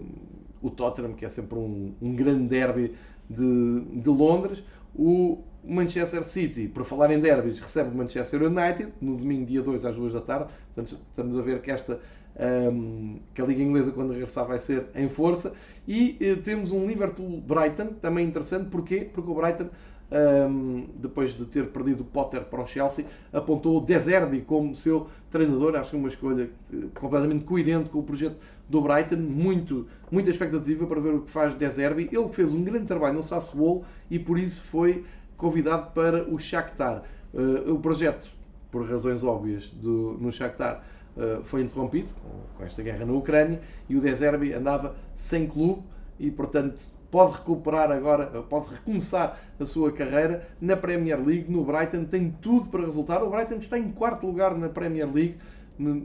[0.63, 2.95] o Tottenham, que é sempre um, um grande derby
[3.29, 4.63] de, de Londres.
[4.95, 9.85] O Manchester City, por falar em derbys, recebe o Manchester United no domingo, dia 2
[9.85, 10.51] às 2 da tarde.
[10.75, 12.01] Portanto, estamos a ver que esta
[12.39, 15.55] um, que a Liga Inglesa, quando regressar, vai ser em força.
[15.89, 18.69] E uh, temos um Liverpool-Brighton, também interessante.
[18.69, 19.09] Porquê?
[19.13, 19.69] Porque o Brighton,
[20.11, 25.09] um, depois de ter perdido Potter para o Chelsea, apontou o De Zerbi como seu
[25.31, 25.77] treinador.
[25.77, 28.37] Acho que uma escolha uh, completamente coerente com o projeto
[28.69, 32.09] do Brighton, muito, muita expectativa para ver o que faz De Zerbi.
[32.13, 35.05] Ele fez um grande trabalho no Sassuolo e por isso foi
[35.37, 37.03] convidado para o Shakhtar.
[37.35, 38.29] Uh, o projeto,
[38.71, 40.83] por razões óbvias, do, no Shakhtar
[41.17, 42.09] uh, foi interrompido
[42.57, 45.83] com esta guerra na Ucrânia e o De Zerbi andava sem clube
[46.19, 46.81] e, portanto,
[47.11, 52.69] pode recuperar agora, pode recomeçar a sua carreira na Premier League, no Brighton, tem tudo
[52.69, 53.23] para resultar.
[53.23, 55.37] O Brighton está em quarto lugar na Premier League,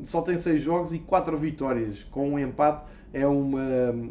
[0.04, 2.86] só tem seis jogos e quatro vitórias, com um empate.
[3.14, 3.62] É uma,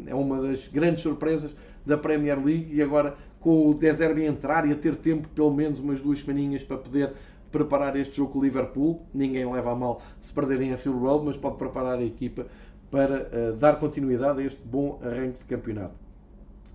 [0.05, 4.71] é uma das grandes surpresas da Premier League e agora com o Deserbi entrar e
[4.71, 7.13] a ter tempo, pelo menos umas duas semaninhas, para poder
[7.51, 9.01] preparar este jogo com o Liverpool.
[9.13, 12.45] Ninguém leva a mal se perderem a Phil Road, mas pode preparar a equipa
[12.91, 16.00] para uh, dar continuidade a este bom arranque de campeonato.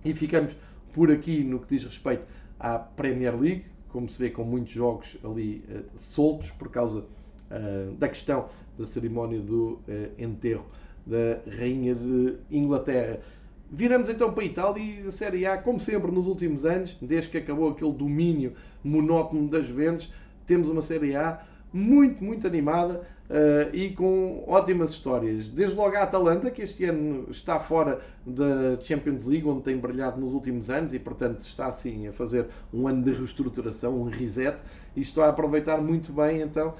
[0.03, 0.55] E ficamos
[0.93, 2.23] por aqui no que diz respeito
[2.59, 7.93] à Premier League, como se vê com muitos jogos ali uh, soltos por causa uh,
[7.95, 10.65] da questão da cerimónia do uh, enterro
[11.05, 13.19] da Rainha de Inglaterra.
[13.69, 17.29] Viramos então para a Itália e a Série A, como sempre nos últimos anos, desde
[17.29, 20.13] que acabou aquele domínio monótono das Juventus,
[20.45, 25.49] temos uma Série A muito, muito animada uh, e com ótimas histórias.
[25.49, 30.19] Desde logo a Atalanta, que este ano está fora da Champions League, onde tem brilhado
[30.19, 34.57] nos últimos anos e, portanto, está assim a fazer um ano de reestruturação, um reset,
[34.95, 36.73] e está a aproveitar muito bem então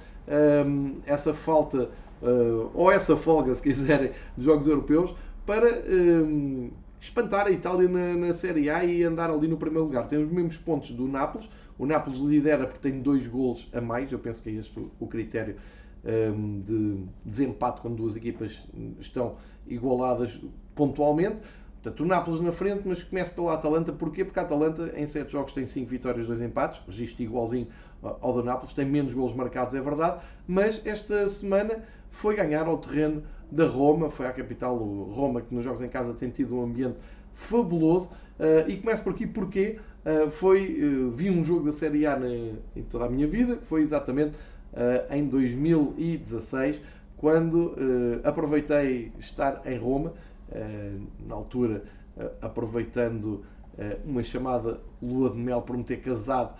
[0.65, 1.89] um, eh, essa falta,
[2.21, 5.13] uh, ou essa folga, se quiserem, dos Jogos Europeus,
[5.45, 5.81] para.
[5.89, 10.07] Um, espantar a Itália na, na, Série A e andar ali no primeiro lugar.
[10.07, 11.49] Tem os mesmos pontos do Nápoles.
[11.77, 14.11] O Nápoles lidera porque tem dois golos a mais.
[14.11, 15.55] Eu penso que é este o, o critério
[16.03, 18.65] de desempate quando duas equipas
[18.99, 19.35] estão
[19.67, 20.39] igualadas
[20.75, 21.37] pontualmente.
[21.81, 23.91] Portanto, o Nápoles na frente, mas começa pela Atalanta.
[23.91, 24.25] Porquê?
[24.25, 27.67] Porque a Atalanta em 7 jogos tem 5 vitórias e 2 empates, registro igualzinho
[28.01, 32.77] ao do Nápoles, tem menos golos marcados, é verdade, mas esta semana foi ganhar ao
[32.77, 36.63] terreno da Roma, foi à capital Roma, que nos jogos em casa tem tido um
[36.63, 36.97] ambiente
[37.33, 38.11] fabuloso.
[38.39, 42.17] Uh, e começo por aqui porque uh, foi, uh, vi um jogo da Série A
[42.17, 44.56] na, em toda a minha vida, foi exatamente eh,
[45.09, 46.79] em 2016,
[47.17, 50.13] quando eh, aproveitei estar em Roma,
[50.51, 50.93] eh,
[51.27, 51.83] na altura
[52.41, 53.43] aproveitando
[54.03, 56.55] uma chamada lua de mel por me ter casado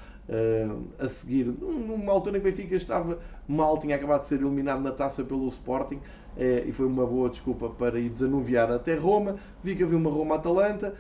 [1.00, 4.84] a seguir, numa altura em que o Benfica estava mal, tinha acabado de ser eliminado
[4.84, 6.00] na taça pelo Sporting
[6.38, 9.38] e foi uma boa desculpa para ir desanuviar até Roma.
[9.64, 10.94] Vi que havia uma Roma-Atalanta,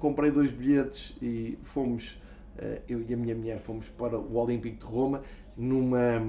[0.00, 2.20] comprei dois bilhetes e fomos,
[2.88, 5.22] eu e a minha mulher, fomos para o Olímpico de Roma
[5.56, 6.20] numa,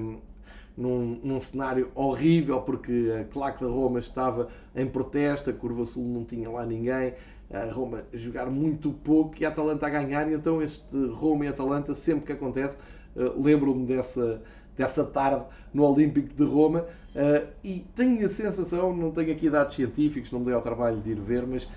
[0.76, 6.04] num, num, cenário horrível, porque a claque da Roma estava em protesto, a Curva Sul
[6.04, 7.14] não tinha lá ninguém,
[7.52, 11.46] a Roma a jogar muito pouco e a Atalanta a ganhar, e então este Roma
[11.46, 12.78] e Atalanta, sempre que acontece,
[13.16, 14.42] uh, lembro-me dessa,
[14.76, 16.80] dessa tarde no Olímpico de Roma
[17.14, 21.00] uh, e tenho a sensação, não tenho aqui dados científicos, não me dei ao trabalho
[21.00, 21.68] de ir ver, mas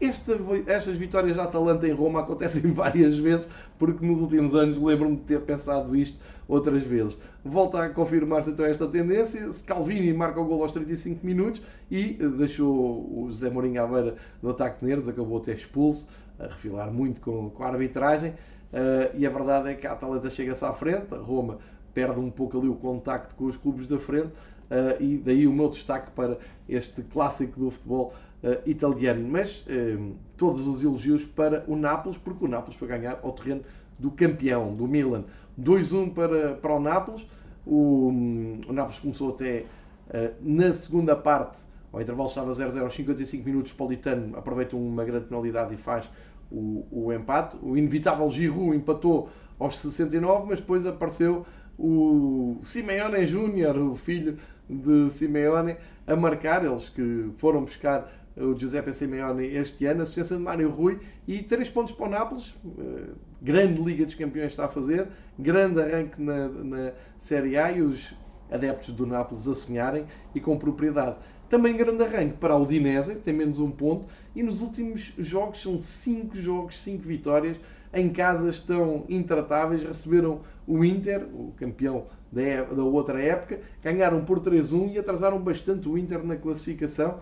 [0.00, 5.16] esta, estas vitórias da Atalanta em Roma acontecem várias vezes, porque nos últimos anos lembro-me
[5.16, 6.18] de ter pensado isto
[6.48, 7.20] outras vezes.
[7.44, 9.52] Volta a confirmar-se então esta tendência.
[9.52, 14.16] Scalvini marca o gol aos 35 minutos e eh, deixou o José Mourinho à beira
[14.42, 18.30] do ataque de Nervos, acabou até expulso, a refilar muito com, com a arbitragem.
[18.70, 21.58] Uh, e a verdade é que a Atalanta chega-se à frente, a Roma
[21.94, 24.28] perde um pouco ali o contacto com os clubes da frente.
[24.70, 26.38] Uh, e daí o meu destaque para
[26.68, 29.26] este clássico do futebol uh, italiano.
[29.26, 29.64] Mas
[30.36, 33.62] todos os elogios para o Nápoles, porque o Nápoles foi ganhar ao terreno
[33.98, 35.24] do campeão, do Milan.
[35.60, 37.26] 2-1 para, para o Nápoles.
[37.66, 38.08] O,
[38.68, 39.66] o Nápoles começou até
[40.40, 41.58] na segunda parte,
[41.92, 43.72] ao intervalo estava 0-0 aos 55 minutos.
[43.72, 46.10] Politano aproveita uma grande penalidade e faz
[46.50, 47.56] o, o empate.
[47.62, 49.28] O inevitável Giroud empatou
[49.58, 51.44] aos 69, mas depois apareceu
[51.78, 54.38] o Simeone Júnior, o filho
[54.68, 56.64] de Simeone, a marcar.
[56.64, 61.68] Eles que foram buscar o Giuseppe Simeone este ano, assistência de Mário Rui e três
[61.68, 62.54] pontos para o Nápoles.
[62.78, 63.10] Eh,
[63.40, 65.08] grande Liga dos Campeões está a fazer,
[65.38, 68.14] grande arranque na, na Série A e os
[68.50, 71.18] adeptos do Nápoles a sonharem e com propriedade.
[71.48, 75.62] Também grande arranque para a Udinese, que tem menos um ponto, e nos últimos jogos
[75.62, 77.56] são cinco jogos, cinco vitórias.
[77.92, 84.40] Em casa estão intratáveis, receberam o Inter, o campeão da, da outra época, ganharam por
[84.40, 87.20] 3-1 e atrasaram bastante o Inter na classificação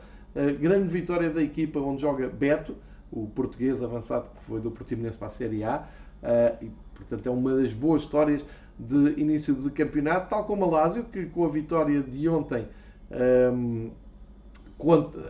[0.59, 2.77] grande vitória da equipa onde joga Beto,
[3.11, 5.89] o português avançado que foi do Portimonense para a Série A.
[6.23, 8.45] Uh, e, portanto, é uma das boas histórias
[8.79, 12.67] de início de campeonato, tal como a Lazio, que com a vitória de ontem
[13.11, 13.91] um,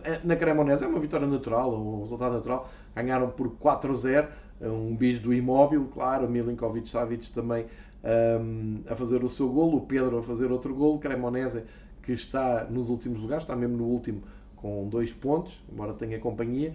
[0.03, 4.27] eh, na Cremonese, é uma vitória natural, um resultado natural, ganharam por 4-0,
[4.61, 7.67] um bis do imóvel, claro, Milinkovic Savic também
[8.03, 11.63] um, a fazer o seu golo, o Pedro a fazer outro golo, Cremonese
[12.03, 14.23] que está nos últimos lugares, está mesmo no último
[14.55, 16.73] com dois pontos, embora tenha companhia,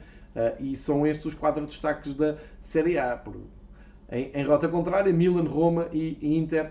[0.61, 3.21] e são estes os quatro destaques da Série A.
[4.13, 6.71] Em, em rota contrária, Milan, Roma e Inter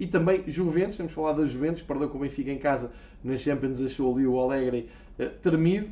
[0.00, 2.90] e também Juventus, temos falado da Juventus, perdeu com o Benfica em casa
[3.22, 4.88] na Champions, achou ali o Alegre
[5.42, 5.90] termido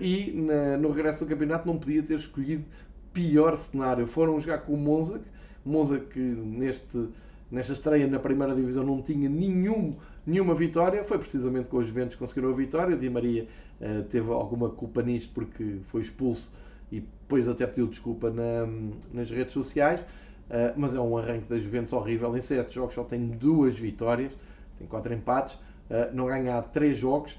[0.00, 0.32] e
[0.80, 2.64] no regresso do campeonato não podia ter escolhido
[3.12, 4.06] pior cenário.
[4.06, 5.22] Foram jogar com o Monza,
[5.64, 7.08] Monza que neste,
[7.50, 9.94] nesta estreia na primeira divisão não tinha nenhum,
[10.26, 12.96] nenhuma vitória, foi precisamente com os Juventus que conseguiram a vitória.
[12.96, 13.46] Di Maria
[13.80, 16.56] uh, teve alguma culpa nisto porque foi expulso
[16.94, 18.66] e depois até pediu desculpa na,
[19.12, 20.00] nas redes sociais.
[20.00, 22.36] Uh, mas é um arranque das Juventus horrível.
[22.36, 24.32] Em 7 jogos só tem duas vitórias,
[24.78, 27.36] tem 4 empates, uh, não ganha há 3 jogos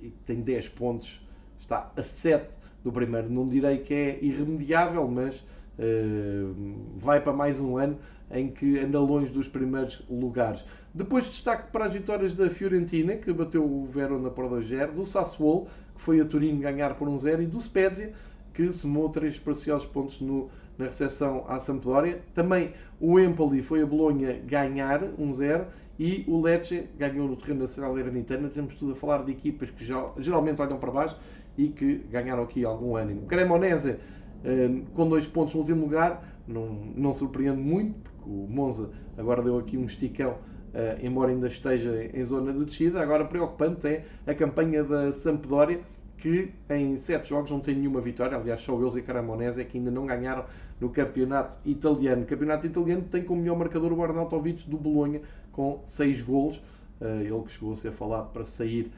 [0.00, 1.26] e tem 10 pontos,
[1.58, 2.48] está a 7
[2.84, 3.30] do primeiro.
[3.30, 6.54] Não direi que é irremediável, mas uh,
[6.96, 7.98] vai para mais um ano
[8.30, 10.62] em que anda longe dos primeiros lugares.
[10.92, 15.68] Depois destaque para as vitórias da Fiorentina, que bateu o Verona por 2-0, do Sassuolo,
[16.00, 18.12] foi a Turino ganhar por 1-0, e do Spezia,
[18.54, 20.48] que somou três preciosos pontos no,
[20.78, 22.20] na recepção à Sampdoria.
[22.34, 25.64] Também o Empoli foi a Bolonha ganhar 1-0
[25.98, 28.48] e o Lecce ganhou no terreno nacional Salernitana.
[28.48, 29.84] Temos tudo a falar de equipas que
[30.18, 31.18] geralmente olham para baixo
[31.56, 33.26] e que ganharam aqui algum ânimo.
[33.26, 33.96] Cremonese
[34.42, 39.42] eh, com dois pontos no último lugar, não, não surpreende muito, porque o Monza agora
[39.42, 40.38] deu aqui um esticão,
[40.72, 43.00] eh, embora ainda esteja em zona de descida.
[43.00, 45.80] Agora, preocupante é a campanha da Sampdoria,
[46.18, 48.36] que em sete jogos não tem nenhuma vitória.
[48.36, 50.44] Aliás, só eles e Cremonese é que ainda não ganharam
[50.80, 52.22] no campeonato italiano.
[52.22, 55.20] O campeonato italiano tem como melhor marcador o Arnautovic do Bolonha,
[55.52, 56.62] com seis golos.
[57.00, 58.90] Eh, ele que chegou a ser falado para sair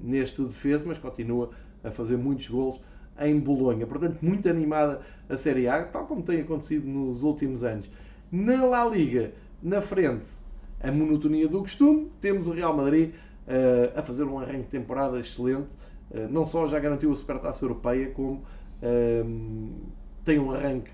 [0.00, 1.50] neste defesa, mas continua
[1.82, 2.80] a fazer muitos golos
[3.20, 3.84] em Bolonha.
[3.84, 7.90] Portanto, muito animada a Série A, tal como tem acontecido nos últimos anos.
[8.30, 10.30] Na La Liga, na frente,
[10.84, 12.10] a monotonia do costume.
[12.20, 13.10] Temos o Real Madrid
[13.46, 15.68] uh, a fazer um arranque de temporada excelente.
[16.10, 18.42] Uh, não só já garantiu a Supertaça Europeia, como
[18.82, 19.70] uh,
[20.24, 20.90] tem um arranque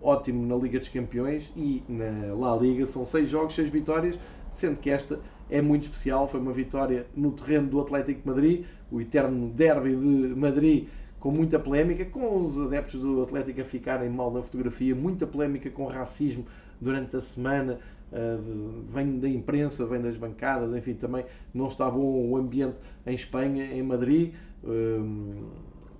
[0.00, 2.86] ótimo na Liga dos Campeões e na La Liga.
[2.86, 4.18] São seis jogos, seis vitórias,
[4.50, 5.18] sendo que esta
[5.50, 6.28] é muito especial.
[6.28, 10.88] Foi uma vitória no terreno do Atlético de Madrid, o eterno derby de Madrid,
[11.18, 15.70] com muita polémica, com os adeptos do Atlético a ficarem mal na fotografia, muita polémica
[15.70, 16.44] com racismo
[16.80, 17.78] durante a semana.
[18.12, 23.14] Uh, vem da imprensa, vem das bancadas, enfim, também não está bom o ambiente em
[23.14, 24.34] Espanha, em Madrid.
[24.62, 25.46] Uh,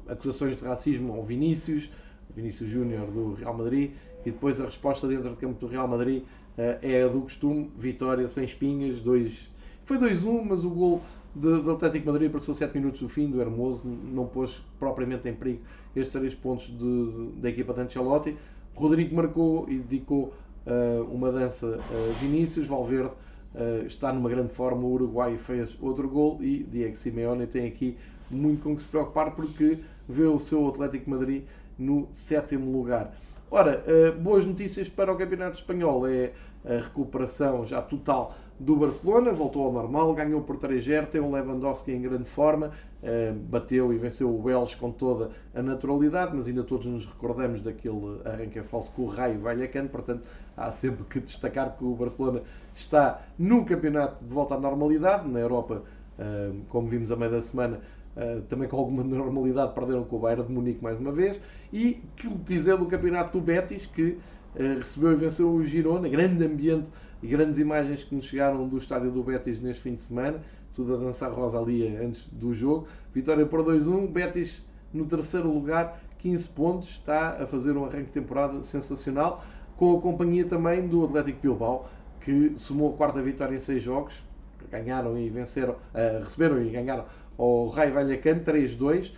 [0.07, 1.91] acusações de racismo ao Vinícius,
[2.35, 3.93] Vinícius Júnior do Real Madrid,
[4.27, 7.71] e depois a resposta dentro do campo do Real Madrid uh, é a do costume,
[7.79, 9.51] vitória sem espinhas, dois,
[9.85, 11.03] foi 2-1, mas o gol
[11.35, 15.61] do Atlético Madrid apareceu 7 minutos do fim do Hermoso, não pôs propriamente em perigo
[15.97, 18.37] estes 3 pontos de, da equipa de Ancelotti.
[18.75, 20.33] Rodrigo marcou e dedicou
[21.11, 21.81] uma dança
[22.21, 23.11] Vinícius, Valverde
[23.55, 27.97] uh, está numa grande forma, o Uruguai fez outro gol e Diego Simeone tem aqui
[28.31, 31.45] muito com que se preocupar porque vê o seu Atlético Madrid
[31.79, 33.13] no sétimo lugar.
[33.51, 33.85] Ora,
[34.21, 36.07] boas notícias para o Campeonato Espanhol.
[36.07, 36.33] É
[36.65, 41.91] a recuperação já total do Barcelona, voltou ao normal, ganhou por 3-0, tem o Lewandowski
[41.91, 42.71] em grande forma,
[43.03, 47.61] eh, bateu e venceu o Welsh com toda a naturalidade, mas ainda todos nos recordamos
[47.61, 50.23] daquele arranque falso com o Raio Vallecano, portanto
[50.57, 52.43] há sempre que destacar que o Barcelona
[52.73, 55.83] está no campeonato de volta à normalidade, na Europa,
[56.17, 57.81] eh, como vimos a meio da semana,
[58.17, 61.41] eh, também com alguma normalidade perderam com o Bayern de Munique mais uma vez,
[61.73, 64.19] e que dizer do campeonato do Betis, que
[64.55, 66.87] recebeu e venceu o Girona, grande ambiente
[67.23, 70.41] grandes imagens que nos chegaram do estádio do Betis neste fim de semana,
[70.75, 72.89] tudo a dançar Rosalia antes do jogo.
[73.15, 78.13] Vitória por 2-1, Betis no terceiro lugar, 15 pontos, está a fazer um arranque de
[78.13, 79.45] temporada sensacional,
[79.77, 81.89] com a companhia também do Atlético Bilbao,
[82.21, 84.15] que somou a quarta vitória em seis jogos,
[84.71, 87.05] ganharam e venceram, uh, receberam e ganharam
[87.37, 89.13] ao Raio Vallecano 3-2 uh,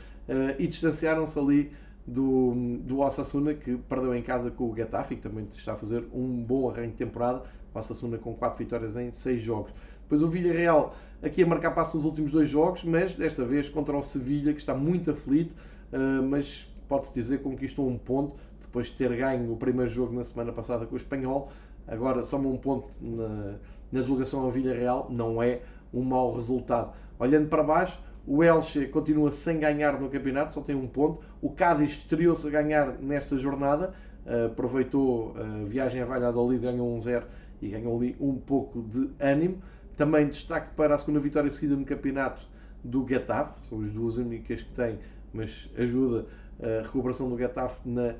[0.58, 1.72] e distanciaram-se ali
[2.06, 6.04] do, do Osasuna, que perdeu em casa com o Getafe, que também está a fazer
[6.12, 7.42] um bom arranque de temporada,
[7.74, 9.72] o Osasuna com 4 vitórias em 6 jogos.
[10.02, 13.96] Depois o Villarreal aqui a marcar passo nos últimos dois jogos, mas desta vez contra
[13.96, 15.54] o Sevilha, que está muito aflito,
[15.92, 20.14] eh, mas pode-se dizer que conquistou um ponto depois de ter ganho o primeiro jogo
[20.14, 21.50] na semana passada com o Espanhol.
[21.86, 23.54] Agora soma um ponto na,
[23.90, 25.60] na deslocação ao Villarreal, não é
[25.92, 26.92] um mau resultado.
[27.18, 31.22] Olhando para baixo, o Elche continua sem ganhar no campeonato, só tem um ponto.
[31.40, 33.94] O Cádiz estreou-se a ganhar nesta jornada,
[34.26, 37.22] eh, aproveitou a viagem a Valladolid, ganhou 1-0
[37.60, 39.62] e ganhou ali um pouco de ânimo.
[39.96, 42.46] Também destaque para a segunda vitória seguida no campeonato
[42.82, 44.98] do Getafe, são as duas únicas que tem,
[45.32, 46.26] mas ajuda
[46.60, 48.14] a recuperação do Getafe na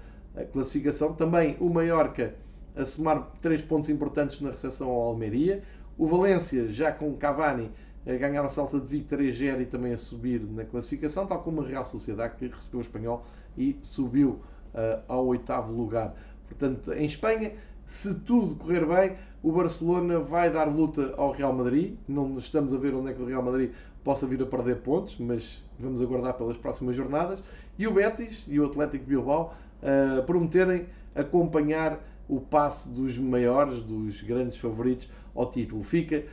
[0.53, 1.14] classificação.
[1.14, 2.35] Também o Mallorca
[2.76, 5.62] a somar três pontos importantes na recepção ao Almeria.
[5.97, 7.70] O Valência, já com Cavani,
[8.07, 11.62] a ganhar a salta de Vigo 3-0 e também a subir na classificação, tal como
[11.62, 13.24] a Real Sociedade que recebeu o Espanhol
[13.57, 16.14] e subiu uh, ao oitavo lugar.
[16.49, 17.53] Portanto, em Espanha,
[17.87, 21.97] se tudo correr bem, o Barcelona vai dar luta ao Real Madrid.
[22.09, 23.70] Não estamos a ver onde é que o Real Madrid
[24.03, 27.43] possa vir a perder pontos, mas vamos aguardar pelas próximas jornadas.
[27.78, 34.22] E o Betis e o Atlético Bilbao uh, prometerem acompanhar o passe dos maiores, dos
[34.22, 35.82] grandes favoritos ao título.
[35.82, 36.24] Fica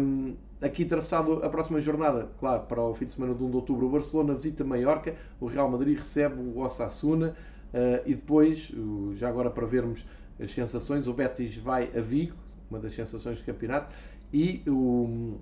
[0.00, 3.56] um, aqui traçado a próxima jornada, claro, para o fim de semana de 1 de
[3.56, 3.86] outubro.
[3.86, 7.34] O Barcelona visita Maiorca, o Real Madrid recebe o Osasuna
[7.72, 8.72] uh, e depois,
[9.14, 10.04] já agora para vermos
[10.40, 12.34] as sensações, o Betis vai a Vigo,
[12.70, 13.94] uma das sensações do campeonato,
[14.32, 15.38] e o,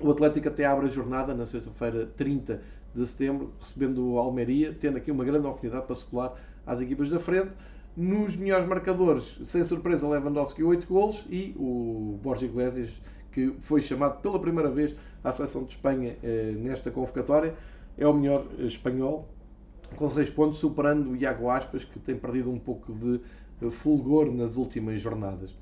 [0.00, 2.60] o Atlético até abre a jornada na sexta-feira 30
[2.94, 6.34] de setembro, recebendo o Almeria, tendo aqui uma grande oportunidade para se colar
[6.66, 7.50] às equipas da frente.
[7.96, 12.90] Nos melhores marcadores, sem surpresa, Lewandowski 8 golos e o Borja Iglesias,
[13.30, 17.54] que foi chamado pela primeira vez à seleção de Espanha eh, nesta convocatória,
[17.96, 19.28] é o melhor espanhol,
[19.94, 23.20] com 6 pontos, superando o Iago Aspas, que tem perdido um pouco de
[23.70, 25.54] fulgor nas últimas jornadas.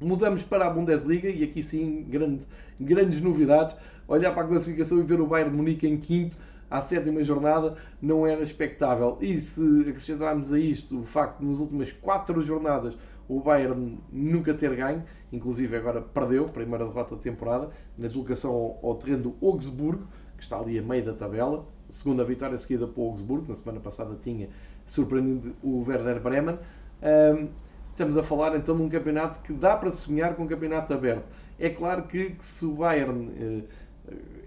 [0.00, 2.40] Mudamos para a Bundesliga e aqui sim grande,
[2.80, 3.76] grandes novidades.
[4.08, 6.36] Olhar para a classificação e ver o Bayern Munique em quinto
[6.70, 9.18] à sétima jornada não era expectável.
[9.20, 12.94] E se acrescentarmos a isto o facto de nas últimas quatro jornadas
[13.30, 18.96] o Bayern nunca ter ganho, inclusive agora perdeu, primeira derrota da temporada, na deslocação ao,
[18.96, 20.04] terreno do Augsburgo,
[20.36, 21.64] que está ali a meio da tabela.
[21.88, 24.48] Segunda vitória seguida para o Augsburgo, na semana passada tinha
[24.84, 26.58] surpreendido o Werder Bremen.
[27.02, 27.48] Um,
[27.90, 31.24] estamos a falar então de um campeonato que dá para sonhar com um campeonato aberto.
[31.58, 33.64] É claro que, que se o Bayern uh,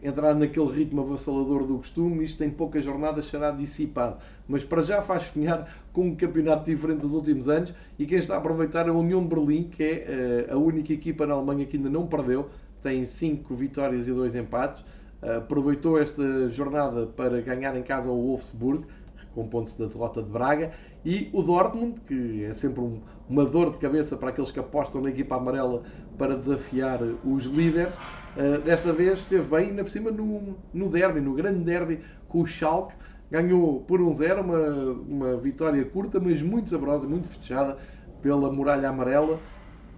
[0.04, 4.18] entrar naquele ritmo avassalador do costume, isto em poucas jornadas será dissipado.
[4.48, 8.36] Mas para já faz sonhar com um campeonato diferente dos últimos anos e quem está
[8.36, 11.66] a aproveitar é a União de Berlim, que é uh, a única equipa na Alemanha
[11.66, 12.50] que ainda não perdeu,
[12.82, 14.82] tem 5 vitórias e 2 empates.
[15.22, 18.86] Uh, aproveitou esta jornada para ganhar em casa o Wolfsburg,
[19.34, 20.72] com pontos da derrota de Braga,
[21.06, 25.02] e o Dortmund, que é sempre um, uma dor de cabeça para aqueles que apostam
[25.02, 25.84] na equipa amarela
[26.18, 27.94] para desafiar os líderes.
[28.38, 32.42] Uh, desta vez esteve bem, ainda por cima no, no derby, no grande derby com
[32.42, 32.94] o Schalke.
[33.30, 37.78] Ganhou por 1-0, um uma, uma vitória curta, mas muito saborosa, muito festejada
[38.22, 39.40] pela Muralha Amarela.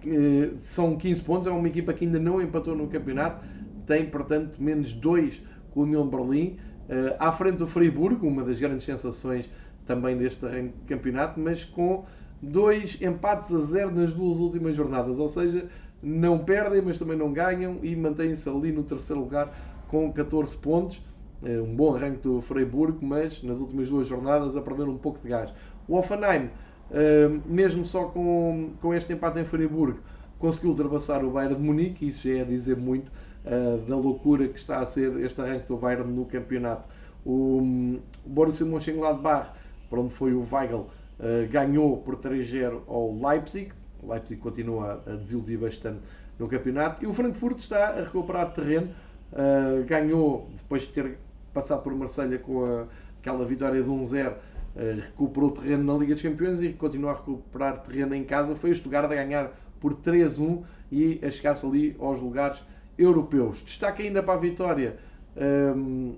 [0.04, 3.44] Uh, são 15 pontos, é uma equipa que ainda não empatou no campeonato,
[3.86, 6.58] tem portanto menos 2 com o União de Berlim.
[6.88, 9.48] Uh, à frente do Freiburgo, uma das grandes sensações
[9.86, 10.46] também deste
[10.86, 12.04] campeonato, mas com
[12.42, 15.68] dois empates a zero nas duas últimas jornadas, ou seja,
[16.02, 19.52] não perdem, mas também não ganham e mantêm-se ali no terceiro lugar
[19.88, 21.00] com 14 pontos.
[21.42, 25.20] É um bom arranque do Freiburg, mas nas últimas duas jornadas a perder um pouco
[25.20, 25.52] de gás.
[25.86, 26.50] O Offenheim,
[26.90, 29.98] eh, mesmo só com, com este empate em Freiburg,
[30.38, 33.12] conseguiu ultrapassar o Bayern de Munique, isso já é dizer muito
[33.44, 36.84] eh, da loucura que está a ser este arranque do Bayern no campeonato.
[37.24, 39.50] O Borussia Mönchengladbach
[39.88, 40.86] para onde foi o Weigl,
[41.18, 43.72] uh, ganhou por 3-0 ao Leipzig.
[44.02, 46.00] O Leipzig continua a desiludir bastante
[46.38, 47.02] no campeonato.
[47.02, 48.88] E o Frankfurt está a recuperar terreno.
[49.32, 51.18] Uh, ganhou, depois de ter
[51.52, 52.86] passado por Marselha com a,
[53.20, 54.34] aquela vitória de 1-0, uh,
[54.76, 58.54] eh, recuperou terreno na Liga dos Campeões e continua a recuperar terreno em casa.
[58.54, 60.62] Foi o Stuttgart a ganhar por 3-1
[60.92, 62.62] e a chegar-se ali aos lugares
[62.98, 63.62] europeus.
[63.62, 64.98] Destaque ainda para a vitória
[65.36, 66.14] um,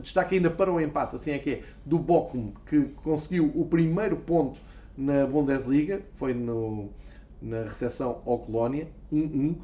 [0.00, 4.16] destaque ainda para o empate, assim é que é, do Bochum, que conseguiu o primeiro
[4.16, 4.58] ponto
[4.96, 6.90] na Bundesliga, foi no,
[7.40, 9.58] na recepção ao Colónia, 1-1, uh,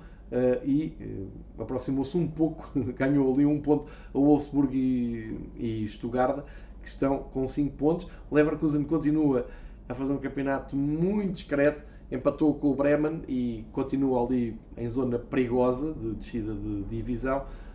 [0.64, 6.44] e uh, aproximou-se um pouco, ganhou ali um ponto a Wolfsburg e, e Stuttgart,
[6.82, 8.06] que estão com 5 pontos.
[8.30, 9.46] Leverkusen continua
[9.88, 15.18] a fazer um campeonato muito discreto, empatou com o Bremen e continua ali em zona
[15.18, 17.40] perigosa de descida de divisão.
[17.40, 17.67] Uh,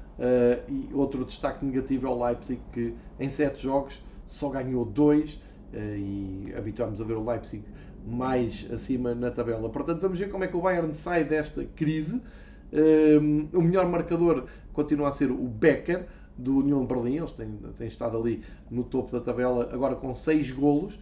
[0.70, 5.40] e outro destaque negativo é o Leipzig, que em 7 jogos só ganhou 2 uh,
[5.74, 7.64] eh, e habituámos a ver o Leipzig
[8.06, 9.70] mais acima na tabela.
[9.70, 12.22] Portanto, vamos ver como é que o Bayern sai desta crise.
[12.72, 16.06] Uh, o melhor marcador continua a ser o Becker,
[16.38, 17.18] do União Berlim.
[17.18, 21.00] Eles têm, têm, estado ali no topo da tabela, agora com 6 golos,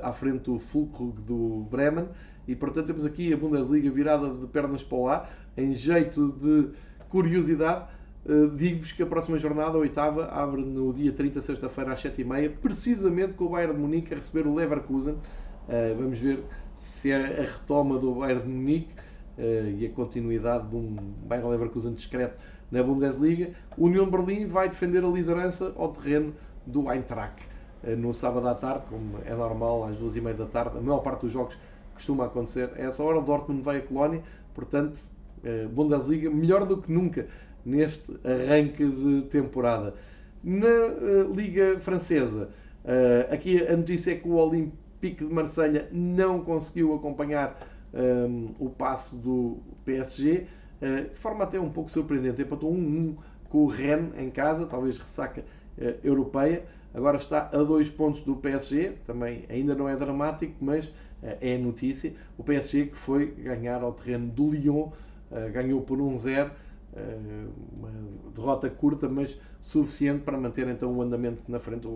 [0.00, 2.06] à frente do Fulkrug do Bremen.
[2.46, 6.70] E, portanto, temos aqui a Bundesliga virada de pernas para ar, em jeito de
[7.08, 7.86] curiosidade
[8.24, 12.52] Uh, Digo-vos que a próxima jornada, a oitava, abre no dia 30, sexta-feira, às 7h30,
[12.62, 15.14] precisamente com o Bayern de Munique a receber o Leverkusen.
[15.14, 16.44] Uh, vamos ver
[16.76, 18.92] se é a retoma do Bayern de Munique
[19.38, 20.96] uh, e a continuidade de um
[21.26, 22.38] Bayern Leverkusen discreto
[22.70, 23.50] na Bundesliga.
[23.76, 26.32] O União Berlim vai defender a liderança ao terreno
[26.64, 27.50] do Eintracht
[27.98, 30.78] no sábado à tarde, como é normal, às 2h30 da tarde.
[30.78, 31.56] A maior parte dos jogos
[31.92, 33.20] costuma acontecer a essa hora.
[33.20, 34.22] Dortmund vai a Colónia,
[34.54, 35.00] portanto,
[35.72, 37.26] Bundesliga melhor do que nunca
[37.64, 39.94] neste arranque de temporada.
[40.42, 42.50] Na uh, Liga Francesa,
[42.84, 47.60] uh, aqui a notícia é que o Olympique de Marselha não conseguiu acompanhar
[47.94, 50.46] um, o passo do PSG,
[50.80, 52.42] uh, de forma até um pouco surpreendente.
[52.42, 53.14] Empatou 1-1
[53.48, 55.44] com o Rennes em casa, talvez ressaca
[56.02, 56.64] europeia.
[56.94, 60.92] Agora está a dois pontos do PSG, também ainda não é dramático, mas
[61.22, 62.12] é notícia.
[62.36, 64.90] O PSG que foi ganhar ao terreno do Lyon,
[65.52, 66.50] ganhou por 1-0 eh,
[67.76, 67.90] uma
[68.34, 71.86] derrota curta, mas suficiente para manter então o andamento na frente.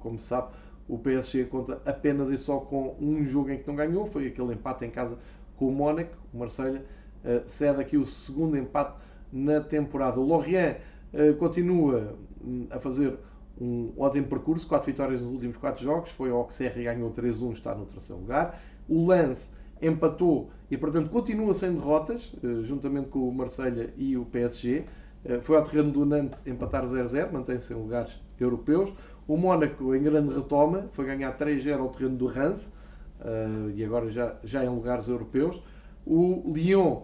[0.00, 0.48] Como se sabe,
[0.88, 4.54] o PSG conta apenas e só com um jogo em que não ganhou, foi aquele
[4.54, 5.18] empate em casa
[5.56, 6.16] com o Mónaco.
[6.32, 6.84] O Marselha
[7.24, 8.96] eh, cede aqui o segundo empate
[9.32, 10.20] na temporada.
[10.20, 10.76] O Lorient
[11.12, 13.18] eh, continua hum, a fazer
[13.60, 17.52] um ótimo percurso, 4 vitórias nos últimos 4 jogos, foi ao Auxerre e ganhou 3-1,
[17.52, 18.60] está no terceiro lugar.
[18.88, 24.24] O Lance empatou e, portanto, continua sem derrotas, eh, juntamente com o Marselha e o
[24.24, 24.84] PSG.
[25.24, 28.92] Eh, foi ao terreno do Nantes empatar 0-0, mantém-se em lugares europeus.
[29.28, 32.72] O Mónaco, em grande retoma, foi ganhar 3-0 ao terreno do Reims
[33.20, 35.62] eh, e agora já, já em lugares europeus.
[36.04, 37.02] O Lyon,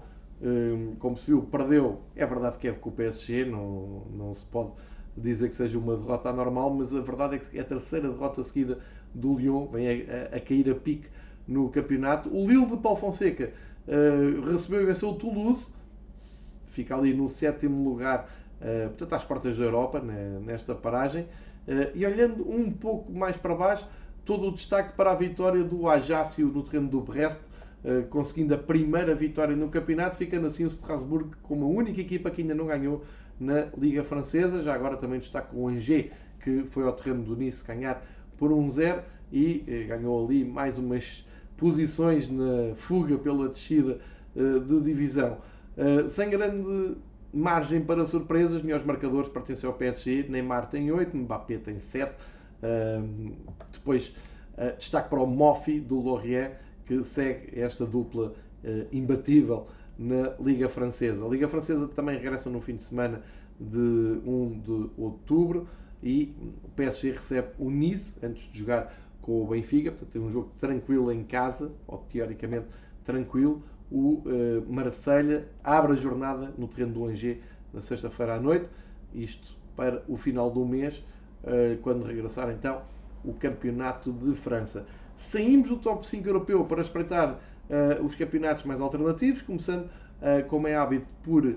[1.01, 2.01] como se viu, perdeu.
[2.15, 4.71] É verdade que é com o PSG, não, não se pode
[5.17, 8.43] dizer que seja uma derrota anormal, mas a verdade é que é a terceira derrota
[8.45, 8.79] seguida
[9.13, 11.09] do Lyon, vem a, a, a cair a pique
[11.53, 12.35] no campeonato.
[12.35, 13.53] O Lille de Paulo Fonseca
[13.87, 15.73] uh, recebeu e venceu o Toulouse,
[16.71, 18.29] fica ali no sétimo lugar,
[18.61, 21.23] uh, portanto às portas da Europa, né, nesta paragem.
[21.69, 23.87] Uh, e olhando um pouco mais para baixo,
[24.25, 27.41] todo o destaque para a vitória do Ajaccio no terreno do Brest,
[28.11, 32.41] conseguindo a primeira vitória no campeonato, ficando assim o Strasbourg como a única equipa que
[32.41, 33.03] ainda não ganhou
[33.41, 34.63] na Liga Francesa.
[34.63, 38.01] Já agora também destaco o Angers, que foi ao terreno do Nice ganhar
[38.39, 41.27] por 1-0 e ganhou ali mais umas
[41.63, 44.01] posições na fuga pela descida
[44.35, 45.39] eh, de divisão.
[45.77, 46.97] Eh, sem grande
[47.33, 52.13] margem para surpresas, melhores marcadores pertencem ao PSG, Neymar tem 8, Mbappé tem 7.
[52.65, 53.01] Eh,
[53.73, 54.13] depois,
[54.77, 56.51] destaque para o Moffi do Lorient,
[56.85, 58.35] que segue esta dupla
[58.93, 59.67] imbatível
[59.99, 61.25] na Liga Francesa.
[61.25, 63.23] A Liga Francesa também regressa no fim de semana
[63.59, 65.67] de 1 de outubro
[66.03, 66.35] e
[66.65, 70.51] o PSG recebe o Nice antes de jogar com o Benfica, portanto tem um jogo
[70.59, 72.67] tranquilo em casa, ou teoricamente
[73.05, 73.63] tranquilo.
[73.91, 77.39] O uh, Marselha abre a jornada no terreno do Angers
[77.73, 78.69] na sexta-feira à noite,
[79.15, 80.97] isto para o final do mês,
[81.45, 82.83] uh, quando regressar então
[83.25, 84.87] o Campeonato de França.
[85.17, 89.89] Saímos do top 5 europeu para espreitar uh, os campeonatos mais alternativos, começando,
[90.49, 91.57] como é hábito, por,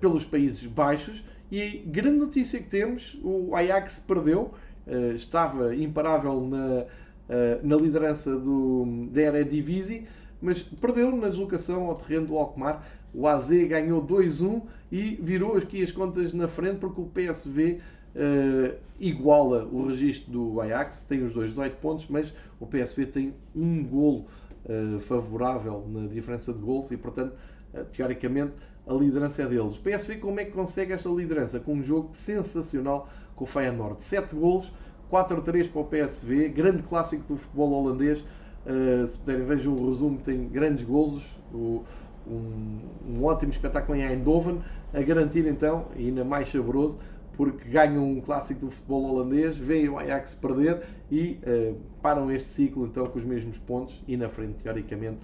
[0.00, 1.22] pelos Países Baixos.
[1.50, 4.52] E grande notícia que temos: o Ajax perdeu
[4.90, 6.84] eh, estava imparável na,
[7.28, 10.08] eh, na liderança do, da Eredivisie,
[10.42, 12.84] mas perdeu na deslocação ao terreno do Alkmaar.
[13.14, 17.78] O AZ ganhou 2-1 e virou aqui as contas na frente porque o PSV uh,
[18.16, 23.34] eh, iguala o registro do Ajax, tem os dois 18 pontos, mas o PSV tem
[23.54, 24.26] um golo
[24.64, 27.34] uh, favorável na diferença de golos e, portanto,
[27.74, 28.54] uh, teoricamente,
[28.86, 29.76] a liderança é deles.
[29.76, 31.60] O PSV como é que consegue esta liderança?
[31.60, 33.08] Com um jogo sensacional
[33.40, 34.04] com o Feyenoord.
[34.04, 34.70] 7 golos,
[35.10, 38.22] 4-3 para o PSV, grande clássico do futebol holandês.
[38.66, 41.24] Uh, se puderem, vejam o resumo, tem grandes golos.
[41.52, 41.82] O,
[42.28, 42.78] um,
[43.08, 44.60] um, ótimo espetáculo em Eindhoven,
[44.92, 47.00] a garantir então, ainda mais saboroso,
[47.34, 52.48] porque ganham um clássico do futebol holandês, veem o Ajax perder e uh, param este
[52.50, 55.16] ciclo então com os mesmos pontos e na frente, teoricamente,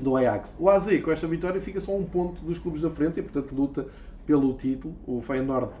[0.00, 0.56] do Ajax.
[0.58, 3.54] O AZ, com esta vitória, fica só um ponto dos clubes da frente e, portanto,
[3.54, 3.86] luta
[4.24, 4.94] pelo título.
[5.06, 5.72] O Feyenoord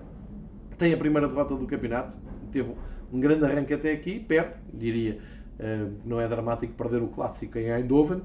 [0.82, 2.18] tem a primeira derrota do campeonato,
[2.50, 2.74] teve
[3.12, 5.20] um grande arranque até aqui, perto, diria,
[5.56, 8.20] eh, não é dramático perder o clássico em Eindhoven.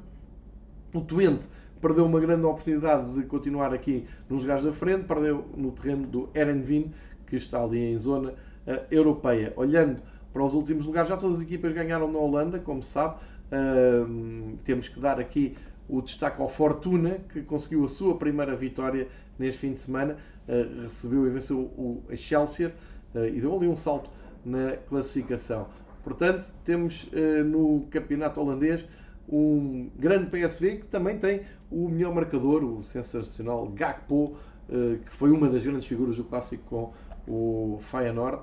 [0.91, 1.43] O Twente
[1.79, 6.29] perdeu uma grande oportunidade de continuar aqui nos lugares da frente, perdeu no terreno do
[6.33, 6.91] Erenvin,
[7.27, 9.53] que está ali em zona uh, europeia.
[9.55, 10.01] Olhando
[10.33, 13.19] para os últimos lugares, já todas as equipas ganharam na Holanda, como se sabe.
[13.51, 15.55] Uh, temos que dar aqui
[15.87, 20.17] o destaque ao Fortuna, que conseguiu a sua primeira vitória neste fim de semana,
[20.47, 22.73] uh, recebeu e venceu o Chelsea
[23.13, 24.09] uh, e deu ali um salto
[24.45, 25.67] na classificação.
[26.03, 28.85] Portanto, temos uh, no campeonato holandês
[29.27, 34.37] um grande PSV que também tem o melhor marcador, o sensacional Gakpo,
[34.69, 36.93] que foi uma das grandes figuras do clássico com
[37.29, 38.41] o Feyenoord,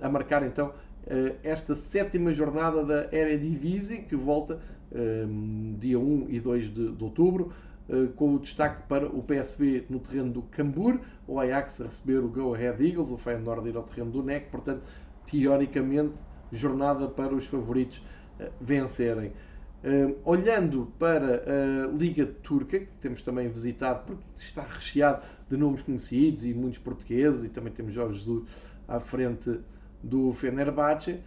[0.00, 0.72] a marcar então
[1.42, 4.58] esta sétima jornada da Eredivisie, que volta
[5.78, 7.52] dia 1 e 2 de, de outubro.
[7.88, 12.18] Eh, com o destaque para o PSV no terreno do Cambur, o Ajax a receber
[12.18, 14.82] o Go Ahead Eagles, o Feyenoord ir ao terreno do NEC, portanto,
[15.30, 16.14] teoricamente,
[16.50, 18.02] jornada para os favoritos
[18.40, 19.32] eh, vencerem.
[19.84, 25.82] Uh, olhando para a Liga Turca, que temos também visitado, porque está recheado de nomes
[25.82, 28.44] conhecidos e muitos portugueses, e também temos Jorge Jesus
[28.88, 29.60] à frente
[30.02, 31.20] do Fenerbahçe.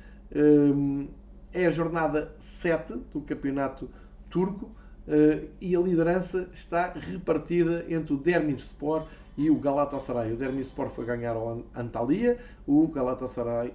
[1.54, 3.90] É a jornada 7 do campeonato
[4.30, 4.76] turco
[5.60, 9.08] e a liderança está repartida entre o Dermirspor
[9.38, 10.34] e o Galatasaray.
[10.34, 12.38] O Dermirspor foi ganhar ao Antalya,
[12.68, 13.74] o Galatasaray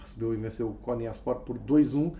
[0.00, 2.08] recebeu e venceu o Konyaspor por 2-1.
[2.08, 2.14] Uh,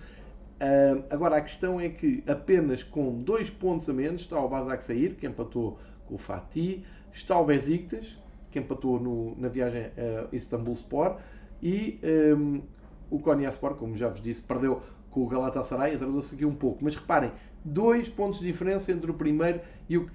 [1.10, 5.14] agora, a questão é que apenas com dois pontos a menos está o Basak Sair,
[5.16, 8.18] que empatou com o Fatih, está o Besiktas,
[8.50, 11.18] que empatou no, na viagem a Istanbul Sport,
[11.62, 11.98] e
[12.36, 12.62] um,
[13.10, 16.84] o Konyaspor, como já vos disse, perdeu com o Galatasaray, atrasou-se aqui um pouco.
[16.84, 17.32] Mas reparem,
[17.66, 20.08] dois pontos de diferença entre o primeiro e o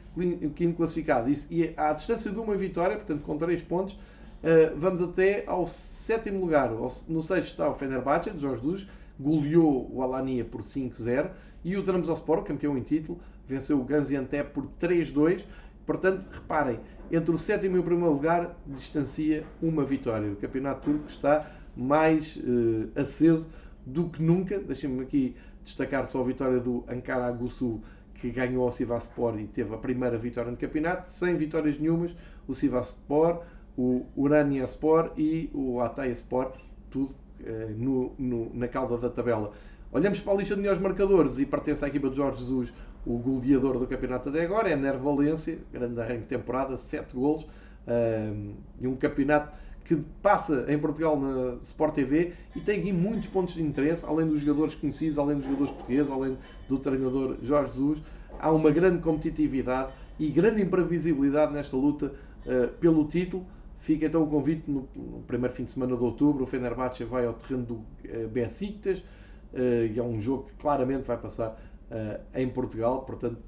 [0.56, 1.30] quinto classificado.
[1.50, 6.40] E à distância de uma vitória, portanto com três pontos, uh, vamos até ao sétimo
[6.40, 6.72] lugar.
[6.72, 8.88] No sexto está o Fenerbahçe, de Jorge Jesus,
[9.20, 11.30] goleou o Alania por 5-0
[11.64, 15.44] e o Trabzonspor, campeão em título, venceu o Gaziantep por 3-2.
[15.86, 16.80] Portanto, reparem,
[17.12, 20.32] entre o sétimo e o primeiro lugar distancia uma vitória.
[20.32, 23.54] O campeonato turco está mais uh, aceso
[23.86, 24.60] do que nunca.
[24.60, 27.82] Deixem-me aqui destacar só a vitória do Ankara Gusu,
[28.16, 32.12] que ganhou ao Sivaspor e teve a primeira vitória no campeonato, sem vitórias nenhumas.
[32.48, 33.44] O Sivaspor,
[33.78, 36.56] o Urania Sport e o Ataya Sport,
[36.90, 39.54] tudo eh, no, no, na cauda da tabela.
[39.92, 42.72] Olhamos para a lista de melhores marcadores e pertence à equipa de Jorge Jesus
[43.06, 47.46] o goleador do campeonato até agora, é Ner Valência, grande arranque de temporada, 7 golos,
[47.88, 49.52] um, e um campeonato
[49.92, 54.26] que passa em Portugal na Sport TV e tem aqui muitos pontos de interesse, além
[54.26, 56.38] dos jogadores conhecidos, além dos jogadores portugueses, além
[56.70, 58.00] do treinador Jorge Jesus,
[58.40, 62.14] há uma grande competitividade e grande imprevisibilidade nesta luta
[62.46, 63.46] uh, pelo título.
[63.80, 66.46] Fica então o convite no, no, primeiro fim de semana de outubro.
[66.46, 71.04] O Fenerbahçe vai ao terreno do uh, Besiktas uh, e é um jogo que claramente
[71.04, 71.62] vai passar
[71.92, 73.02] uh, em Portugal.
[73.02, 73.40] Portanto,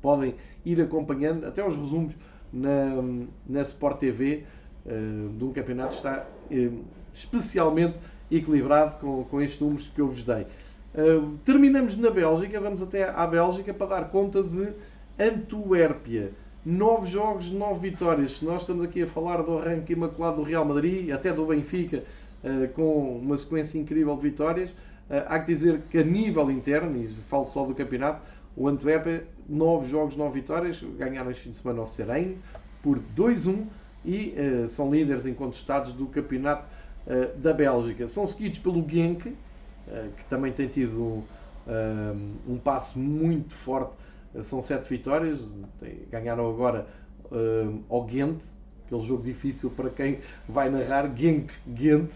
[0.00, 2.14] podem ir acompanhando até os resumos
[2.50, 2.94] na,
[3.46, 4.44] na Sport TV
[5.36, 6.26] de um campeonato está
[7.14, 7.96] especialmente
[8.30, 10.46] equilibrado com, com estes números que eu vos dei.
[11.44, 14.72] terminamos na Bélgica, vamos até à Bélgica para dar conta de
[15.20, 16.32] Antuérpia.
[16.64, 18.40] Nove jogos, nove vitórias.
[18.42, 22.04] Nós estamos aqui a falar do arranque imaculado do Real Madrid, até do Benfica,
[22.42, 24.70] eh, com uma sequência incrível de vitórias.
[25.08, 28.22] Eh, há que dizer que a nível interno, e falo só do campeonato,
[28.56, 32.36] o Antwerp, nove jogos, nove vitórias, ganharam este fim de semana ao Serem
[32.82, 33.66] por 2-1
[34.04, 36.64] e uh, são líderes incontestados do campeonato
[37.06, 38.08] uh, da Bélgica.
[38.08, 39.34] São seguidos pelo Genk, uh,
[40.16, 41.24] que também tem tido
[42.48, 43.92] um passo muito forte
[44.42, 45.46] são sete vitórias,
[46.10, 46.86] ganharam agora
[47.88, 48.40] ao Ghent,
[48.86, 52.10] aquele jogo difícil para quem vai narrar, Genk, Ghent,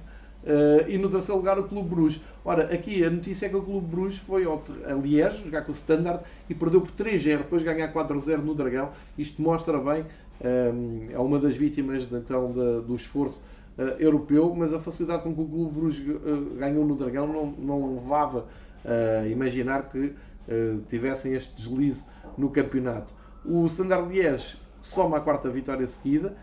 [0.88, 2.20] e no terceiro lugar o Clube Bruges.
[2.44, 5.72] Ora, aqui a notícia é que o Clube Bruges foi ao, a Liège jogar com
[5.72, 8.90] o Standard e perdeu por 3-0, depois de ganhar 4-0 no Dragão.
[9.16, 10.06] Isto mostra bem, um,
[10.40, 13.44] é uma das vítimas então, do esforço
[13.78, 17.46] uh, europeu, mas a facilidade com que o Clube Bruges uh, ganhou no Dragão não,
[17.46, 18.46] não levava
[18.84, 22.04] a imaginar que uh, tivessem este deslize
[22.36, 23.14] no campeonato.
[23.44, 26.34] O Standard Liège soma a quarta vitória seguida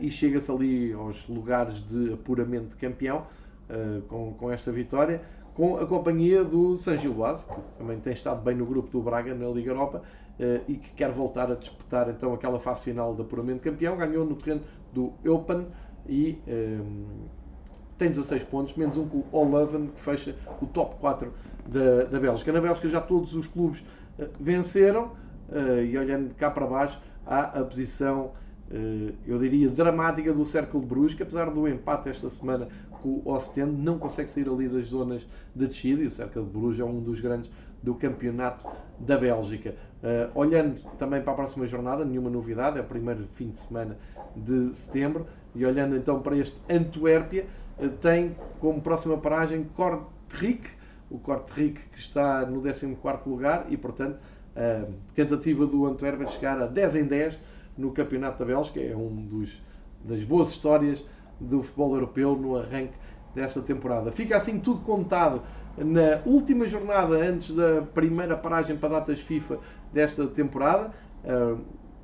[0.00, 3.26] e chega-se ali aos lugares de apuramento de campeão
[4.08, 5.22] com, com esta vitória,
[5.54, 9.34] com a companhia do San Gilbase, que também tem estado bem no grupo do Braga
[9.34, 10.02] na Liga Europa
[10.66, 13.96] e que quer voltar a disputar então aquela fase final de apuramento campeão.
[13.96, 14.62] Ganhou no terreno
[14.92, 15.66] do Eupen
[16.08, 17.28] e um,
[17.98, 21.32] tem 16 pontos, menos um com o Leuven, que fecha o top 4
[21.68, 22.52] da, da Bélgica.
[22.52, 23.80] Na Bélgica já todos os clubes
[24.18, 25.12] uh, venceram
[25.48, 28.32] uh, e olhando cá para baixo há a posição,
[28.70, 32.68] uh, eu diria, dramática do Círculo de Bruges, que apesar do empate esta semana
[33.02, 35.24] com o Ostende, não consegue sair ali das zonas
[35.54, 37.50] de descida e o Círculo de Bruges é um dos grandes
[37.82, 38.66] do campeonato
[38.98, 39.74] da Bélgica.
[40.34, 43.96] Olhando também para a próxima jornada, nenhuma novidade, é o primeiro fim de semana
[44.34, 47.46] de setembro, e olhando então para este Antuérpia,
[48.00, 50.68] tem como próxima paragem Kortrijk,
[51.10, 52.96] o Kortrijk que está no 14
[53.26, 54.18] lugar e, portanto,
[54.56, 57.38] a tentativa do Antwerp de chegar a 10 em 10
[57.76, 59.62] no Campeonato da Bélgica é um dos,
[60.04, 61.04] das boas histórias
[61.40, 62.94] do futebol europeu no arranque
[63.34, 64.12] desta temporada.
[64.12, 65.42] Fica assim tudo contado
[65.76, 69.58] na última jornada antes da primeira paragem para datas FIFA
[69.92, 70.90] desta temporada.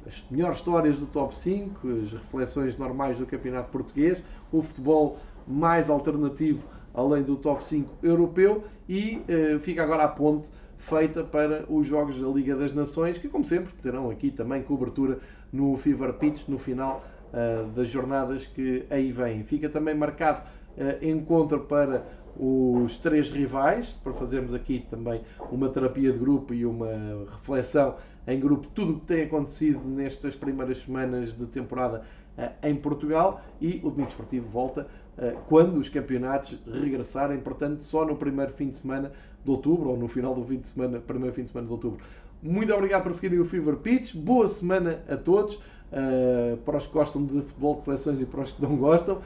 [0.07, 5.91] As melhores histórias do top 5, as reflexões normais do Campeonato Português, o futebol mais
[5.91, 6.63] alternativo
[6.95, 10.49] além do top 5 europeu e uh, fica agora a ponte
[10.79, 15.19] feita para os Jogos da Liga das Nações, que como sempre terão aqui também cobertura
[15.53, 19.45] no Fever Pitch no final uh, das jornadas que aí vêm.
[19.45, 20.59] Fica também marcado
[21.03, 22.07] encontro para
[22.39, 25.21] os três rivais, para fazermos aqui também
[25.51, 26.89] uma terapia de grupo e uma
[27.31, 27.97] reflexão
[28.29, 32.05] em grupo, tudo o que tem acontecido nestas primeiras semanas de temporada
[32.37, 34.87] eh, em Portugal e o Domingo Esportivo volta
[35.17, 39.13] eh, quando os campeonatos regressarem, portanto, só no primeiro fim de semana
[39.43, 42.05] de outubro ou no final do fim de semana, primeiro fim de semana de outubro.
[42.43, 44.15] Muito obrigado por seguirem o Fever Pitch.
[44.15, 45.57] Boa semana a todos.
[45.91, 49.23] Uh, para os que gostam de futebol de seleções e para os que não gostam.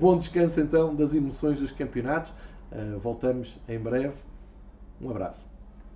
[0.00, 2.32] Bom descanso então das emoções dos campeonatos.
[2.72, 4.14] Uh, voltamos em breve.
[5.00, 5.55] Um abraço.